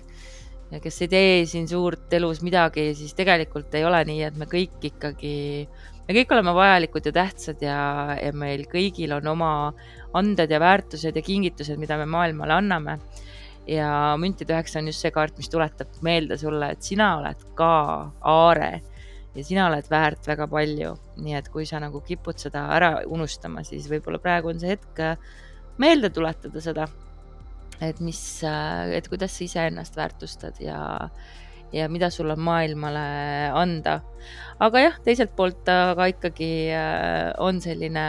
kes 0.82 1.03
ei 1.06 1.10
tee 1.12 1.34
siin 1.45 1.67
suurt 1.69 2.13
elus 2.17 2.39
midagi, 2.41 2.88
siis 2.97 3.13
tegelikult 3.13 3.75
ei 3.77 3.84
ole 3.86 3.99
nii, 4.10 4.23
et 4.25 4.38
me 4.39 4.47
kõik 4.49 4.88
ikkagi, 4.89 5.33
me 6.08 6.15
kõik 6.17 6.31
oleme 6.33 6.54
vajalikud 6.58 7.10
ja 7.10 7.13
tähtsad 7.13 7.62
ja, 7.62 7.75
ja 8.17 8.31
meil 8.33 8.63
kõigil 8.71 9.13
on 9.13 9.27
oma 9.35 9.52
anded 10.17 10.50
ja 10.50 10.62
väärtused 10.63 11.13
ja 11.13 11.25
kingitused, 11.25 11.77
mida 11.77 12.00
me 12.02 12.08
maailmale 12.10 12.58
anname. 12.58 12.98
ja 13.67 14.17
müntide 14.19 14.52
üheksa 14.52 14.81
on 14.81 14.89
just 14.89 15.06
see 15.06 15.12
kaart, 15.13 15.37
mis 15.37 15.48
tuletab 15.48 15.94
meelde 16.02 16.35
sulle, 16.41 16.73
et 16.73 16.81
sina 16.83 17.13
oled 17.19 17.46
ka 17.56 17.69
aare 18.33 18.71
ja 19.35 19.46
sina 19.46 19.69
oled 19.69 19.85
väärt 19.91 20.25
väga 20.27 20.50
palju, 20.50 20.98
nii 21.21 21.37
et 21.37 21.48
kui 21.54 21.69
sa 21.69 21.79
nagu 21.79 22.02
kipud 22.02 22.41
seda 22.41 22.65
ära 22.73 22.91
unustama, 23.06 23.63
siis 23.63 23.85
võib-olla 23.91 24.19
praegu 24.19 24.52
on 24.52 24.60
see 24.60 24.73
hetk 24.73 25.06
meelde 25.82 26.10
tuletada 26.13 26.62
seda, 26.62 26.88
et 27.82 28.00
mis, 28.04 28.21
et 28.44 29.08
kuidas 29.10 29.38
sa 29.38 29.46
iseennast 29.46 29.98
väärtustad 29.98 30.60
ja, 30.62 31.10
ja 31.74 31.90
mida 31.90 32.10
sul 32.13 32.32
on 32.34 32.40
maailmale 32.40 33.06
anda. 33.58 34.00
aga 34.60 34.86
jah, 34.86 35.00
teiselt 35.04 35.34
poolt 35.36 35.69
aga 35.69 36.08
ikkagi 36.13 36.54
äh, 36.71 37.34
on 37.42 37.60
selline 37.62 38.06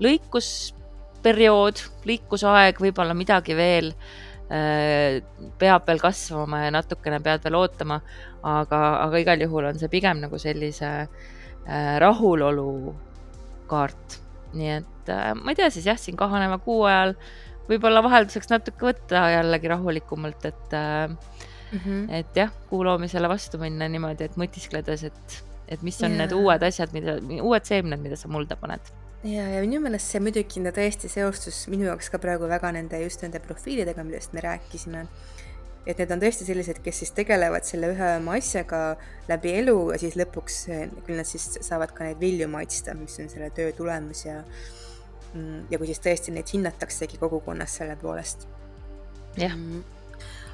lõikusperiood, 0.00 1.82
liikusaeg, 2.08 2.80
võib-olla 2.80 3.16
midagi 3.18 3.56
veel 3.58 3.90
äh, 3.92 5.20
peab 5.58 5.90
veel 5.90 6.00
kasvama 6.00 6.64
ja 6.64 6.72
natukene 6.78 7.20
pead 7.24 7.44
veel 7.44 7.58
ootama, 7.58 8.00
aga, 8.46 8.80
aga 9.04 9.20
igal 9.20 9.46
juhul 9.46 9.72
on 9.72 9.78
see 9.82 9.92
pigem 9.92 10.22
nagu 10.22 10.40
sellise 10.40 10.90
äh, 11.04 11.94
rahulolu 12.00 12.94
kaart. 13.70 14.20
Nii 14.56 14.72
et 14.78 15.12
äh, 15.12 15.30
ma 15.38 15.52
ei 15.52 15.58
tea 15.58 15.70
siis 15.72 15.86
jah, 15.90 15.98
siin 16.00 16.18
kahaneva 16.20 16.58
kuu 16.62 16.84
ajal 16.88 17.14
võib-olla 17.70 18.02
vahelduseks 18.02 18.50
natuke 18.50 18.88
võtta 18.90 19.26
jällegi 19.36 19.70
rahulikumalt, 19.70 20.48
et 20.48 20.72
mm, 20.74 21.18
-hmm. 21.76 22.08
et 22.20 22.40
jah, 22.42 22.50
kuu 22.70 22.82
loomisele 22.84 23.28
vastu 23.30 23.60
minna 23.62 23.88
niimoodi, 23.88 24.26
et 24.26 24.40
mõtiskledes, 24.40 25.04
et, 25.06 25.36
et 25.68 25.82
mis 25.86 26.00
on 26.02 26.10
yeah. 26.10 26.24
need 26.24 26.34
uued 26.34 26.66
asjad, 26.66 26.90
mida, 26.96 27.20
uued 27.42 27.68
seemned, 27.68 28.02
mida 28.02 28.18
sa 28.18 28.32
mulda 28.32 28.58
paned 28.58 28.90
ja, 29.24 29.44
ja 29.54 29.60
minu 29.64 29.80
meelest 29.84 30.14
see 30.14 30.22
muidugi 30.22 30.62
tõesti 30.74 31.10
seostus 31.12 31.66
minu 31.70 31.88
jaoks 31.90 32.08
ka 32.12 32.20
praegu 32.22 32.48
väga 32.48 32.72
nende 32.72 33.02
just 33.02 33.22
nende 33.24 33.40
profiilidega, 33.44 34.04
millest 34.04 34.32
me 34.36 34.44
rääkisime 34.44 35.04
et 35.86 36.00
need 36.00 36.10
on 36.12 36.20
tõesti 36.22 36.46
sellised, 36.46 36.82
kes 36.84 37.02
siis 37.02 37.14
tegelevad 37.16 37.64
selle 37.66 37.92
ühe 37.94 38.10
oma 38.18 38.36
asjaga 38.38 38.80
läbi 39.30 39.54
elu 39.62 39.76
ja 39.94 40.00
siis 40.02 40.18
lõpuks 40.20 40.58
küll 41.06 41.16
nad 41.16 41.28
siis 41.28 41.46
saavad 41.64 41.94
ka 41.96 42.08
neid 42.08 42.20
vilju 42.20 42.50
maitsta, 42.52 42.94
mis 42.98 43.16
on 43.22 43.30
selle 43.32 43.48
töö 43.56 43.72
tulemus 43.76 44.26
ja 44.26 44.42
mm, 44.42 45.70
ja 45.72 45.80
kui 45.80 45.88
siis 45.88 46.02
tõesti 46.04 46.34
neid 46.36 46.52
hinnataksegi 46.52 47.20
kogukonnas 47.22 47.80
selle 47.80 47.96
poolest. 48.00 48.46
jah 49.40 49.56
mm 49.56 50.00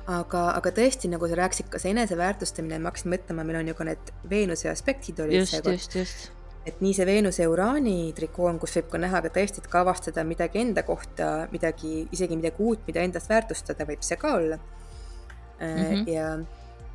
aga, 0.06 0.42
aga 0.54 0.70
tõesti, 0.74 1.10
nagu 1.10 1.28
sa 1.28 1.38
rääkisid, 1.40 1.68
ka 1.70 1.80
see 1.82 1.92
eneseväärtustamine, 1.94 2.78
ma 2.78 2.92
hakkasin 2.92 3.12
mõtlema, 3.12 3.44
meil 3.46 3.60
on 3.60 3.70
ju 3.72 3.76
ka 3.78 3.86
need 3.88 4.12
Veenuse 4.30 4.70
aspektid 4.70 5.20
olid 5.22 5.40
just, 5.40 5.58
just, 5.66 5.96
just. 5.98 6.28
et 6.66 6.80
nii 6.84 6.94
see 6.94 7.06
Veenuse 7.08 7.46
Uraani 7.50 8.12
trikoon, 8.16 8.60
kus 8.62 8.76
võib 8.78 8.92
ka 8.92 9.00
näha 9.02 9.22
ka 9.24 9.32
tõesti, 9.34 9.62
et 9.62 9.70
ka 9.72 9.82
avastada 9.82 10.24
midagi 10.28 10.62
enda 10.62 10.86
kohta, 10.86 11.30
midagi, 11.50 12.06
isegi 12.14 12.38
midagi 12.38 12.62
uut, 12.62 12.86
mida 12.86 13.02
endast 13.02 13.30
väärtustada, 13.32 13.88
võib 13.88 14.06
see 14.06 14.18
ka 14.20 14.36
olla 14.38 14.60
mm. 15.60 15.82
-hmm. 15.82 16.06
ja 16.12 16.36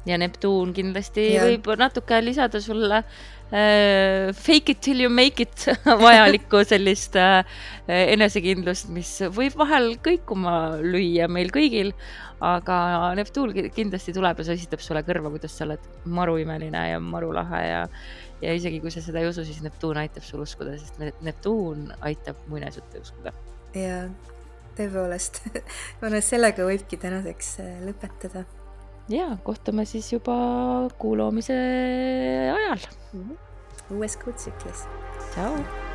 ja 0.05 0.17
Neptuun 0.17 0.73
kindlasti 0.73 1.27
ja. 1.35 1.45
võib 1.45 1.69
natuke 1.79 2.17
lisada 2.23 2.61
sulle 2.63 3.01
äh, 3.03 4.31
fake 4.33 4.73
it 4.75 4.81
till 4.81 5.03
you 5.03 5.11
make 5.13 5.43
it 5.43 5.67
vajalikku 6.05 6.63
sellist 6.67 7.17
äh, 7.19 7.43
enesekindlust, 7.87 8.89
mis 8.93 9.13
võib 9.35 9.57
vahel 9.61 9.93
kõikuma 10.03 10.55
lüüa 10.81 11.29
meil 11.29 11.53
kõigil, 11.53 11.93
aga 12.41 13.11
Neptuun 13.19 13.53
kindlasti 13.75 14.15
tuleb 14.17 14.41
ja 14.41 14.49
sositab 14.49 14.81
sulle 14.81 15.05
kõrva, 15.05 15.33
kuidas 15.33 15.55
sa 15.57 15.67
oled 15.67 15.85
maruimeline 16.05 16.87
ja 16.93 16.99
marulahe 17.03 17.63
ja 17.67 17.85
ja 18.41 18.55
isegi 18.57 18.79
kui 18.81 18.89
sa 18.89 19.03
seda 19.05 19.21
ei 19.21 19.29
usu, 19.29 19.45
siis 19.45 19.61
Neptuun 19.61 19.99
aitab 20.01 20.25
sul 20.25 20.41
uskuda, 20.41 20.73
sest 20.81 20.97
Neptuun 21.21 21.91
aitab 22.01 22.41
muinasjutte 22.49 23.05
uskuda. 23.05 23.37
jaa 23.77 24.07
tõepoolest 24.81 25.41
sellega 26.31 26.65
võibki 26.67 26.99
tänaseks 27.01 27.53
äh, 27.63 27.77
lõpetada. 27.85 28.45
ja 29.09 29.29
kohtume 29.43 29.85
siis 29.85 30.11
juba 30.13 30.35
kuu 30.97 31.15
loomise 31.17 31.55
ajal 32.57 32.83
mm. 33.13 33.23
-hmm. 33.23 33.95
uues 33.97 34.17
kuutsüklis. 34.17 34.85
tšau 35.31 35.90